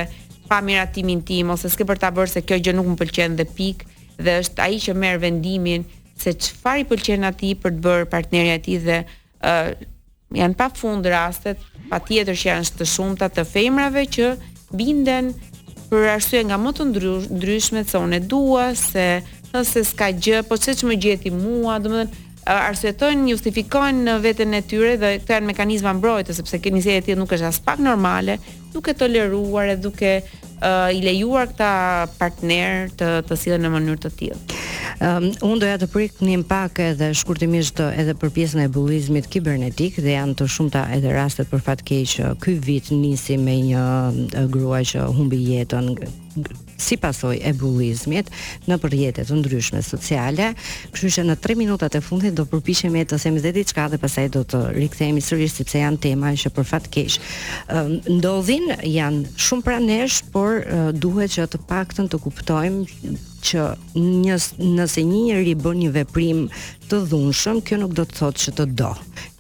pa 0.49 0.59
miratimin 0.65 1.23
tim 1.25 1.53
ose 1.55 1.71
s'ke 1.73 1.87
për 1.89 2.01
ta 2.03 2.11
bërë 2.15 2.35
se 2.37 2.43
kjo 2.45 2.59
gjë 2.65 2.77
nuk 2.77 2.91
më 2.93 2.99
pëlqen 3.01 3.37
dhe 3.39 3.47
pik 3.57 3.87
dhe 4.21 4.39
është 4.43 4.61
ai 4.67 4.77
që 4.85 4.93
merr 5.01 5.21
vendimin 5.23 5.87
se 6.21 6.35
çfarë 6.37 6.83
i 6.83 6.85
pëlqen 6.91 7.25
atij 7.31 7.55
për 7.65 7.75
të 7.79 7.83
bërë 7.87 8.11
partneria 8.13 8.59
e 8.59 8.61
tij 8.67 8.77
dhe 8.85 8.99
uh, 9.09 9.73
janë 10.39 10.59
pa 10.59 10.69
fund 10.75 11.07
rastet, 11.11 11.61
pa 11.91 12.01
tjetër 12.03 12.37
që 12.39 12.51
janë 12.51 12.73
të 12.81 12.89
shumëta 12.91 13.31
të 13.37 13.47
femrave 13.51 14.05
që 14.17 14.31
binden 14.77 15.33
për 15.91 16.09
arsye 16.17 16.43
nga 16.49 16.59
më 16.59 16.73
të 16.79 16.89
ndrysh, 16.91 17.29
ndryshme 17.39 17.83
se 17.87 18.01
unë 18.03 18.21
dua, 18.31 18.71
se 18.79 19.09
nëse 19.55 19.85
s'ka 19.93 20.09
gjë, 20.19 20.43
po 20.49 20.59
se 20.59 20.75
që 20.75 20.91
më 20.91 20.99
gjeti 21.05 21.35
mua, 21.41 21.79
dhe 21.83 21.93
më 21.97 22.05
dhe 22.05 22.23
arsuetojnë, 22.61 23.31
justifikojnë 23.31 24.03
në 24.05 24.17
vetën 24.25 24.51
e 24.57 24.61
tyre 24.69 24.97
dhe 25.01 25.13
këta 25.23 25.39
janë 25.39 25.49
mekanizma 25.53 25.95
mbrojtë, 25.97 26.35
sepse 26.37 26.59
këtë 26.61 26.75
njëzje 26.77 26.97
e 26.99 27.05
tjetë 27.07 27.21
nuk 27.23 27.33
është 27.39 27.49
as 27.53 27.61
pak 27.65 27.81
normale, 27.81 28.37
duke 28.75 28.93
toleruar 29.01 29.73
e 29.73 29.79
duke 29.81 30.13
uh, 30.21 30.91
i 30.93 31.01
lejuar 31.07 31.49
këta 31.55 31.73
partner 32.21 32.91
të, 33.01 33.15
të 33.31 33.41
silën 33.47 33.65
në 33.65 33.73
mënyrë 33.79 34.03
të 34.05 34.13
tjetë. 34.19 34.64
Um, 35.01 35.29
unë 35.53 35.61
doja 35.65 35.77
të 35.83 35.89
prik 35.93 36.19
një 36.25 36.39
pak 36.49 36.81
edhe 36.85 37.09
shkurtimisht 37.17 37.81
edhe 37.87 38.15
për 38.19 38.33
pjesën 38.39 38.65
e 38.65 38.69
bullizmit 38.73 39.29
kibernetik 39.33 39.99
dhe 40.03 40.15
janë 40.19 40.37
të 40.41 40.49
shumta 40.51 40.85
edhe 40.97 41.13
rastet 41.15 41.51
për 41.53 41.63
fat 41.67 41.83
keq 41.87 42.05
që 42.15 42.33
ky 42.45 42.57
vit 42.65 42.91
nisi 42.95 43.37
me 43.41 43.57
një 43.71 44.49
grua 44.55 44.83
që 44.87 45.07
humbi 45.17 45.41
jetën 45.49 45.93
si 46.85 46.97
pasoj 47.01 47.37
e 47.47 47.53
bullizmit 47.57 48.31
në 48.67 48.79
përjetet 48.83 49.29
të 49.31 49.37
ndryshme 49.39 49.79
sociale. 49.87 50.49
Kështu 50.93 51.13
që 51.17 51.23
në 51.29 51.37
3 51.41 51.55
minutat 51.61 51.95
e 51.95 52.01
fundit 52.03 52.35
do 52.35 52.45
e 52.49 53.05
të 53.07 53.19
themi 53.23 53.41
dhe 53.45 53.53
diçka 53.57 53.87
dhe 53.93 53.99
pasaj 54.03 54.27
do 54.37 54.43
të 54.43 54.61
rikthehemi 54.77 55.23
sërish 55.23 55.55
sepse 55.61 55.79
janë 55.79 56.01
tema 56.03 56.33
që 56.33 56.51
për 56.57 56.67
fatkeqë. 56.71 57.05
keq 57.05 57.19
ehm, 57.71 57.95
ndodhin, 58.19 58.65
janë 58.83 59.25
shumë 59.37 59.63
pranësh, 59.63 60.23
por 60.33 60.65
duhet 60.93 61.31
që 61.37 61.47
të 61.55 61.59
paktën 61.71 62.11
të 62.11 62.19
kuptojmë 62.25 62.83
që 63.45 63.65
një, 64.25 64.37
nëse 64.75 65.05
një 65.05 65.21
njeri 65.29 65.53
bën 65.61 65.81
një 65.83 65.91
veprim 65.99 66.45
të 66.89 67.01
dhunshëm, 67.11 67.61
kjo 67.67 67.79
nuk 67.81 67.95
do 67.97 68.05
të 68.09 68.19
thotë 68.19 68.43
që 68.45 68.55
të 68.59 68.67
do. 68.81 68.91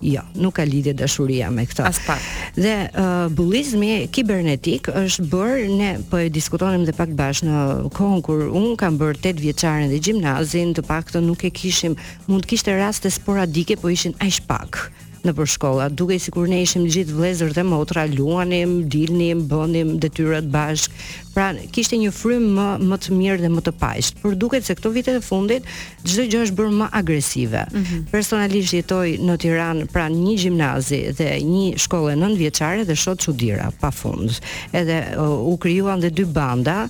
Jo, 0.04 0.22
nuk 0.44 0.54
ka 0.58 0.64
lidhje 0.68 0.94
dashuria 0.96 1.50
me 1.52 1.64
këtë. 1.68 1.84
As 1.88 2.00
pak. 2.06 2.24
Dhe 2.58 2.74
uh, 2.88 3.26
bullizmi 3.38 3.92
kibernetik 4.12 4.88
është 4.92 5.24
bërë 5.32 5.78
ne 5.78 5.92
po 6.10 6.20
e 6.24 6.30
diskutonim 6.34 6.84
dhe 6.88 6.96
pak 6.98 7.12
bash 7.18 7.44
në 7.44 7.64
kohën 7.96 8.22
kur 8.26 8.46
un 8.50 8.74
kam 8.80 8.98
bërë 9.00 9.18
8 9.22 9.40
vjeçaren 9.44 9.92
dhe 9.92 10.00
gjimnazin, 10.04 10.74
të 10.76 10.84
paktën 10.88 11.24
nuk 11.28 11.44
e 11.48 11.52
kishim, 11.60 11.96
mund 12.28 12.44
të 12.44 12.54
kishte 12.54 12.76
raste 12.78 13.12
sporadike, 13.16 13.78
po 13.80 13.92
ishin 13.94 14.16
aq 14.24 14.42
pak 14.50 14.82
në 15.24 15.34
për 15.38 15.48
shkolla, 15.56 15.87
duke 15.90 16.18
si 16.20 16.32
kur 16.34 16.48
ne 16.50 16.60
ishim 16.64 16.84
gjithë 16.88 17.16
vlezër 17.16 17.52
dhe 17.56 17.64
motra, 17.66 18.04
luanim, 18.10 18.82
dilnim, 18.92 19.44
bëndim, 19.48 19.96
detyrat 20.02 20.48
bashk, 20.52 20.92
pra 21.34 21.48
kishte 21.74 21.96
një 21.98 22.12
frym 22.14 22.44
më, 22.54 22.66
më 22.92 22.98
të 23.02 23.14
mirë 23.18 23.40
dhe 23.42 23.50
më 23.50 23.62
të 23.66 23.72
pajsht, 23.80 24.20
por 24.22 24.37
duket 24.38 24.66
se 24.68 24.76
këto 24.78 24.92
vite 24.94 25.14
të 25.16 25.22
fundit, 25.24 25.64
gjithë 26.04 26.26
gjë 26.30 26.42
është 26.46 26.58
bërë 26.60 26.76
më 26.80 26.88
agresive. 27.00 27.64
Mm 27.72 27.87
-hmm. 27.87 28.04
Personalisht 28.12 28.74
jetoj 28.76 29.08
në 29.28 29.37
Tiran 29.42 29.80
pra 29.92 30.04
një 30.12 30.37
gjimnazi 30.42 31.00
dhe 31.18 31.28
një 31.40 31.78
shkolle 31.84 32.14
nën 32.20 32.37
vjeqare 32.38 32.84
dhe 32.87 32.94
shot 32.96 33.18
që 33.24 33.32
dira, 33.37 33.70
pa 33.80 33.90
fund. 33.90 34.38
Edhe 34.72 34.98
uh, 35.16 35.52
u 35.52 35.56
kryuan 35.56 36.00
dhe 36.00 36.10
dy 36.10 36.24
banda 36.26 36.88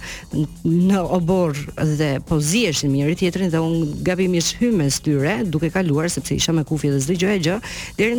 në 0.91 0.99
obor 1.19 1.55
dhe 1.99 2.11
pozijesh 2.29 2.85
në 2.85 2.89
mirë 2.91 3.17
tjetërin 3.19 3.51
dhe 3.51 3.59
unë 3.59 4.03
gabimish 4.03 4.57
hymes 4.61 5.01
tyre, 5.01 5.45
duke 5.45 5.71
kaluar, 5.71 6.11
sepse 6.11 6.35
isha 6.35 6.53
me 6.53 6.65
kufje 6.65 6.91
dhe 6.91 7.01
zdi 7.01 7.17
gjë 7.17 7.31
e 7.31 7.41
gjë, 7.41 7.59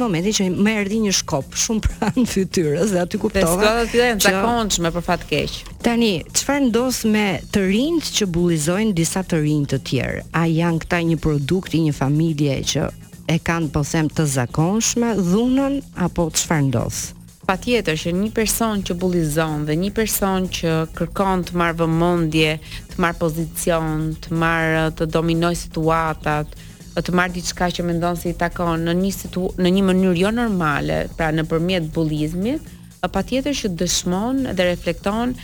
momenti 0.06 0.32
që 0.38 0.46
më 0.54 0.74
erdhi 0.82 1.00
një 1.06 1.14
shkop 1.22 1.56
shumë 1.60 1.84
pranë 1.88 2.26
fytyrës 2.34 2.94
dhe 2.94 3.02
aty 3.04 3.20
kuptova. 3.22 3.56
Festa 3.62 3.88
fytyre 3.90 4.12
e 4.14 4.20
zakonshme 4.26 4.92
për 4.96 5.06
fat 5.08 5.26
keq. 5.32 5.56
Tani, 5.86 6.14
çfarë 6.36 6.70
ndos 6.70 7.02
me 7.16 7.26
të 7.54 7.66
rinjt 7.72 8.12
që 8.20 8.30
bullizojnë 8.36 8.96
disa 8.98 9.26
të 9.26 9.42
rinj 9.46 9.68
të 9.74 9.82
tjerë? 9.90 10.26
A 10.38 10.46
janë 10.52 10.84
këta 10.86 11.02
një 11.12 11.20
produkt 11.26 11.78
i 11.80 11.84
një 11.88 11.96
familje 11.98 12.58
që 12.76 12.88
e 13.36 13.40
kanë 13.42 13.72
po 13.74 13.86
them 13.90 14.10
të 14.14 14.28
zakonshme 14.38 15.14
dhunën 15.32 15.82
apo 16.06 16.30
çfarë 16.38 16.68
ndos? 16.72 17.04
Patjetër 17.46 18.00
që 18.02 18.12
një 18.18 18.32
person 18.34 18.80
që 18.88 18.96
bullizon 18.98 19.68
dhe 19.68 19.76
një 19.78 19.92
person 19.98 20.48
që 20.50 20.72
kërkon 20.98 21.44
të 21.46 21.60
marrë 21.62 21.78
vëmendje, 21.84 22.56
të 22.94 23.04
marrë 23.04 23.20
pozicion, 23.22 24.08
të 24.24 24.32
marrë 24.42 24.88
të 24.98 25.06
dominoj 25.14 25.52
situatat, 25.68 26.56
ë 26.58 26.65
të 27.04 27.12
marr 27.16 27.32
diçka 27.36 27.68
që 27.74 27.84
mendon 27.84 28.16
se 28.18 28.30
i 28.32 28.38
takon 28.38 28.86
në 28.88 28.94
një 29.02 29.10
situ, 29.12 29.48
në 29.60 29.72
një 29.76 29.82
mënyrë 29.90 30.22
jo 30.22 30.30
normale, 30.36 31.00
pra 31.18 31.32
nëpërmjet 31.36 31.92
bullizmit, 31.96 32.72
patjetër 33.06 33.54
që 33.54 33.70
dëshmon 33.78 34.40
dhe 34.58 34.66
reflekton 34.66 35.36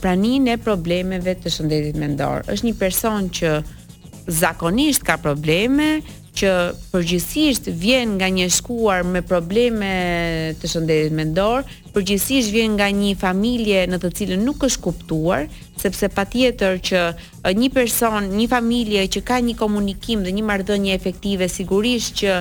praninë 0.00 0.54
e 0.54 0.60
problemeve 0.64 1.34
të 1.36 1.50
shëndetit 1.52 1.98
mendor. 2.00 2.46
Është 2.48 2.66
një 2.70 2.76
person 2.80 3.26
që 3.36 3.50
zakonisht 4.40 5.04
ka 5.04 5.18
probleme, 5.20 5.90
që 6.36 6.50
përgjithsisht 6.92 7.68
vjen 7.82 8.14
nga 8.18 8.28
një 8.30 8.46
shkuar 8.54 9.02
me 9.04 9.22
probleme 9.26 9.90
të 10.60 10.70
shëndetit 10.72 11.14
mendor, 11.16 11.64
përgjithsisht 11.94 12.52
vjen 12.54 12.76
nga 12.78 12.86
një 12.94 13.14
familje 13.18 13.82
në 13.90 13.98
të 14.02 14.10
cilën 14.20 14.44
nuk 14.46 14.64
është 14.68 14.82
kuptuar, 14.84 15.48
sepse 15.80 16.10
patjetër 16.14 16.78
që 16.86 17.02
një 17.56 17.70
person, 17.74 18.30
një 18.38 18.48
familje 18.52 19.06
që 19.16 19.22
ka 19.30 19.40
një 19.44 19.56
komunikim 19.58 20.22
dhe 20.26 20.34
një 20.36 20.46
marrëdhënie 20.50 20.94
efektive 20.96 21.48
sigurisht 21.48 22.20
që 22.22 22.38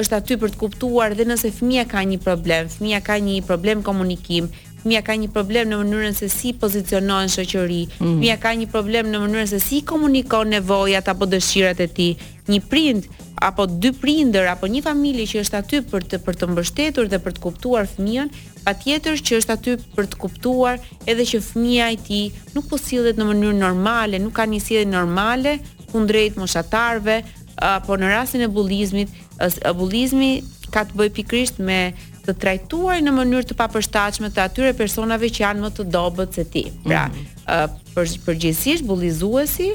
është 0.00 0.18
aty 0.22 0.38
për 0.42 0.52
të 0.54 0.62
kuptuar 0.64 1.14
dhe 1.18 1.28
nëse 1.28 1.52
fëmia 1.58 1.84
ka 1.90 2.04
një 2.06 2.20
problem, 2.24 2.70
fëmia 2.78 3.02
ka 3.06 3.18
një 3.22 3.40
problem 3.46 3.82
komunikim, 3.86 4.48
Mija 4.82 5.02
ka 5.06 5.14
një 5.14 5.28
problem 5.30 5.70
në 5.70 5.76
mënyrën 5.78 6.16
se 6.18 6.26
si 6.30 6.50
pozicionon 6.58 7.28
shoqëri. 7.30 7.82
Mm. 8.02 8.14
Mia 8.18 8.34
ka 8.40 8.50
një 8.58 8.66
problem 8.72 9.12
në 9.12 9.20
mënyrën 9.22 9.46
se 9.52 9.60
si 9.62 9.80
komunikon 9.86 10.50
nevojat 10.56 11.06
apo 11.12 11.28
dëshirat 11.30 11.80
e 11.84 11.86
tij. 11.86 12.16
Një 12.50 12.58
prind 12.66 13.06
apo 13.38 13.68
dy 13.70 13.92
prindër 14.02 14.48
apo 14.56 14.66
një 14.66 14.82
familje 14.82 15.28
që 15.32 15.44
është 15.44 15.60
aty 15.60 15.82
për 15.92 16.08
të 16.10 16.20
për 16.26 16.40
të 16.40 16.48
mbështetur 16.50 17.10
dhe 17.12 17.20
për 17.22 17.36
të 17.36 17.44
kuptuar 17.44 17.86
fëmijën, 17.92 18.32
patjetër 18.66 19.22
që 19.28 19.38
është 19.38 19.54
aty 19.56 19.76
për 19.94 20.08
të 20.10 20.18
kuptuar 20.24 20.82
edhe 21.06 21.28
që 21.30 21.42
fëmia 21.52 21.92
e 21.94 22.00
tij 22.08 22.24
nuk 22.56 22.66
po 22.70 22.78
sillet 22.82 23.18
në 23.22 23.28
mënyrë 23.30 23.58
normale, 23.62 24.18
nuk 24.18 24.34
ka 24.40 24.48
një 24.50 24.60
sjellje 24.66 24.90
normale 24.90 25.60
kundrejt 25.92 26.38
moshatarëve, 26.40 27.18
apo 27.62 27.94
në 28.00 28.08
rastin 28.14 28.46
e 28.46 28.48
bullizmit, 28.48 29.10
bullizmi 29.76 30.32
ka 30.72 30.86
të 30.88 30.96
bëjë 30.98 31.14
pikërisht 31.18 31.58
me 31.60 31.80
të 32.26 32.34
trajtuar 32.44 33.00
në 33.02 33.12
mënyrë 33.16 33.46
të 33.50 33.56
papërshtatshme 33.58 34.28
të 34.36 34.42
atyre 34.46 34.72
personave 34.78 35.30
që 35.34 35.44
janë 35.44 35.64
më 35.66 35.70
të 35.78 35.86
dobët 35.94 36.38
se 36.38 36.44
ti. 36.54 36.64
Pra, 36.86 37.06
mm 37.08 37.26
-hmm. 37.46 37.80
për 37.96 38.14
përgjithsisht 38.26 38.86
bullizuesi 38.88 39.70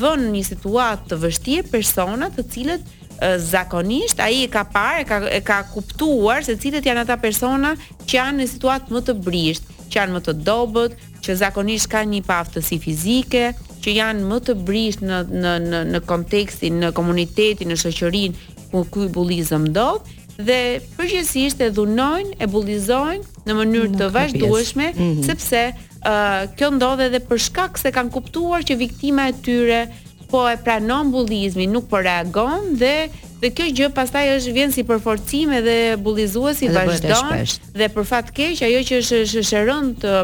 vën 0.00 0.22
në 0.26 0.30
një 0.36 0.44
situatë 0.50 1.10
të 1.10 1.18
vështirë 1.24 1.70
persona 1.72 2.30
të 2.36 2.42
cilët 2.54 2.92
zakonisht 3.40 4.18
ai 4.20 4.42
e 4.44 4.48
ka 4.52 4.64
parë, 4.74 5.04
ka 5.08 5.16
e 5.38 5.40
ka 5.40 5.62
kuptuar 5.72 6.44
se 6.44 6.56
cilët 6.60 6.84
janë 6.88 7.04
ata 7.06 7.16
persona 7.22 7.70
që 8.06 8.12
janë 8.20 8.36
në 8.42 8.46
situatë 8.52 8.92
më 8.94 9.00
të 9.08 9.12
brisht, 9.26 9.64
që 9.88 9.96
janë 10.00 10.14
më 10.16 10.20
të 10.26 10.32
dobët, 10.46 10.92
që 11.24 11.36
zakonisht 11.42 11.88
kanë 11.94 12.10
një 12.14 12.26
paaftësi 12.30 12.78
fizike, 12.84 13.44
që 13.82 13.94
janë 14.00 14.26
më 14.28 14.38
të 14.46 14.54
brisht 14.68 15.00
në 15.08 15.18
në 15.42 15.52
në 15.70 15.80
në 15.94 16.00
kontekstin, 16.12 16.80
në 16.84 16.92
komunitetin, 16.98 17.68
në 17.72 17.76
shoqërinë 17.82 18.34
ku 18.70 18.84
ky 18.92 19.08
bullizëm 19.16 19.64
ndodh, 19.72 20.04
dhe 20.36 20.80
përgjithsisht 20.98 21.60
e 21.64 21.70
dhunojnë, 21.72 22.36
e 22.42 22.48
bullizojnë 22.50 23.44
në 23.46 23.56
mënyrë 23.60 23.92
të 24.00 24.08
vazhdueshme, 24.14 24.90
mm 24.94 24.96
-hmm. 24.96 25.24
sepse 25.24 25.62
uh, 25.70 26.42
kjo 26.56 26.70
ndodh 26.76 27.00
edhe 27.08 27.20
për 27.28 27.38
shkak 27.46 27.78
se 27.78 27.90
kanë 27.94 28.10
kuptuar 28.12 28.64
që 28.68 28.76
viktima 28.78 29.28
e 29.30 29.34
tyre 29.42 29.86
po 30.30 30.48
e 30.48 30.56
pranon 30.56 31.10
bullizmin, 31.10 31.72
nuk 31.72 31.88
po 31.88 31.96
reagon 32.00 32.76
dhe 32.76 33.08
dhe 33.40 33.50
kjo 33.52 33.64
gjë 33.76 33.88
pastaj 33.92 34.28
është 34.38 34.52
vjen 34.52 34.72
si 34.72 34.82
përforcim 34.82 35.52
edhe 35.52 35.96
bullizuesi 36.00 36.68
vazhdon 36.72 37.44
dhe 37.78 37.88
për 37.94 38.04
fat 38.04 38.30
keq 38.32 38.62
ajo 38.64 38.80
që 38.88 38.94
është 39.00 39.20
është 39.22 39.42
është 39.44 39.94
të 40.02 40.14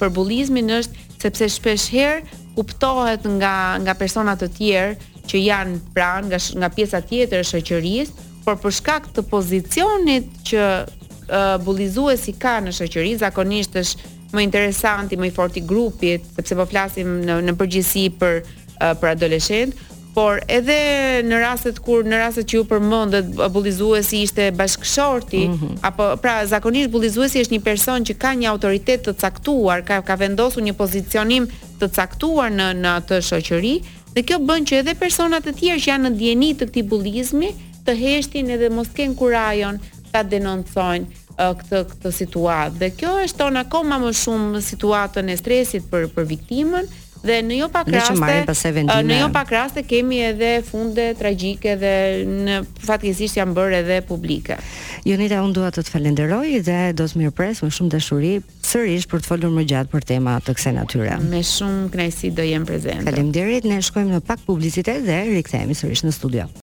për 0.00 0.10
bullizmin 0.12 0.68
është 0.68 0.92
sepse 1.22 1.48
shpesh 1.48 1.86
herë 1.96 2.20
kuptohet 2.56 3.24
nga 3.26 3.78
nga 3.82 3.94
persona 3.94 4.36
të 4.36 4.48
tjerë 4.58 4.94
që 5.28 5.36
janë 5.48 5.80
pranë 5.94 6.26
nga 6.28 6.38
nga 6.60 6.68
pjesa 6.68 7.00
tjetër 7.00 7.40
e 7.40 7.48
shoqërisë 7.50 8.27
por 8.48 8.56
për 8.64 8.72
shkak 8.78 9.08
të 9.16 9.22
pozicionit 9.28 10.28
që 10.48 10.62
uh, 10.80 11.56
bullizuesi 11.64 12.32
ka 12.40 12.56
në 12.64 12.72
shoqëri, 12.78 13.16
zakonisht 13.20 13.76
është 13.82 14.14
më 14.36 14.44
interesanti, 14.44 15.16
më 15.16 15.28
i 15.30 15.34
forti 15.36 15.62
grupit, 15.64 16.24
sepse 16.36 16.56
po 16.58 16.64
flasim 16.68 17.18
në 17.26 17.40
në 17.48 17.54
përgjithësi 17.60 18.06
për 18.20 18.40
uh, 18.40 18.94
për 19.00 19.12
adoleshent, 19.14 19.76
por 20.14 20.40
edhe 20.50 20.76
në 21.28 21.38
rastet 21.42 21.76
kur 21.84 22.06
në 22.08 22.18
rastet 22.22 22.48
që 22.50 22.56
ju 22.58 22.64
përmendët 22.72 23.28
bullizuesi 23.54 24.24
ishte 24.24 24.48
bashkëshorti 24.56 25.42
mm 25.46 25.54
-hmm. 25.54 25.76
apo 25.86 26.08
pra 26.22 26.46
zakonisht 26.46 26.90
bullizuesi 26.90 27.42
është 27.44 27.52
një 27.56 27.62
person 27.64 28.02
që 28.02 28.14
ka 28.16 28.34
një 28.34 28.46
autoritet 28.48 29.06
të 29.06 29.14
caktuar, 29.20 29.82
ka 29.84 30.02
ka 30.02 30.14
vendosur 30.18 30.62
një 30.62 30.72
pozicionim 30.72 31.48
të 31.80 31.86
caktuar 31.94 32.50
në 32.50 32.66
në 32.82 32.88
atë 33.02 33.16
shoqëri 33.28 33.74
dhe 34.14 34.22
kjo 34.22 34.38
bën 34.48 34.62
që 34.68 34.74
edhe 34.80 34.94
personat 34.94 35.46
e 35.46 35.52
tjerë 35.52 35.80
që 35.82 35.88
janë 35.88 36.04
në 36.08 36.16
dieni 36.18 36.54
të 36.54 36.64
këtij 36.68 36.82
bullizmi, 36.88 37.48
të 37.88 37.96
heshtin 38.02 38.50
edhe 38.52 38.68
mos 38.72 38.90
ken 38.94 39.14
kurajon 39.16 39.80
ta 40.12 40.22
denoncojnë 40.24 41.24
këtë 41.38 41.80
këtë 41.92 42.10
situatë. 42.10 42.78
Dhe 42.82 42.88
kjo 42.98 43.16
e 43.22 43.26
shton 43.30 43.60
akoma 43.60 44.00
më 44.02 44.12
shumë 44.24 44.62
situatën 44.66 45.28
e 45.30 45.36
stresit 45.38 45.86
për 45.92 46.08
për 46.16 46.26
viktimën 46.34 46.88
dhe 47.18 47.36
në 47.42 47.56
jo 47.58 47.66
pak 47.74 47.88
raste 47.90 48.14
në 49.04 49.16
jo 49.24 49.28
pak 49.34 49.48
raste 49.54 49.82
kemi 49.90 50.20
edhe 50.28 50.50
funde 50.66 51.08
tragjike 51.18 51.74
dhe 51.80 51.92
në 52.46 52.58
fatkeqësisht 52.82 53.40
janë 53.40 53.56
bërë 53.58 53.80
edhe 53.84 53.96
publike. 54.10 54.58
Jonita 55.06 55.40
unë 55.46 55.56
dua 55.60 55.70
të 55.74 55.86
të 55.86 55.94
falenderoj 55.94 56.46
dhe 56.68 56.78
do 56.98 57.06
të 57.08 57.22
mirpres 57.22 57.62
me 57.64 57.70
shumë 57.74 57.94
dashuri 57.96 58.32
sërish 58.68 59.06
për 59.10 59.24
të 59.24 59.30
folur 59.32 59.54
më 59.60 59.66
gjatë 59.72 59.94
për 59.96 60.08
tema 60.12 60.36
të 60.46 60.54
kësaj 60.58 60.74
natyre. 60.80 61.18
Me 61.30 61.42
shumë 61.46 61.88
kënaqësi 61.94 62.32
do 62.38 62.46
jem 62.50 62.66
prezente. 62.70 63.06
Faleminderit, 63.10 63.66
ne 63.70 63.80
shkojmë 63.90 64.18
në 64.18 64.24
pak 64.30 64.46
publicitet 64.46 65.04
dhe 65.06 65.22
rikthehemi 65.36 65.78
sërish 65.78 66.06
në 66.10 66.14
studio. 66.18 66.48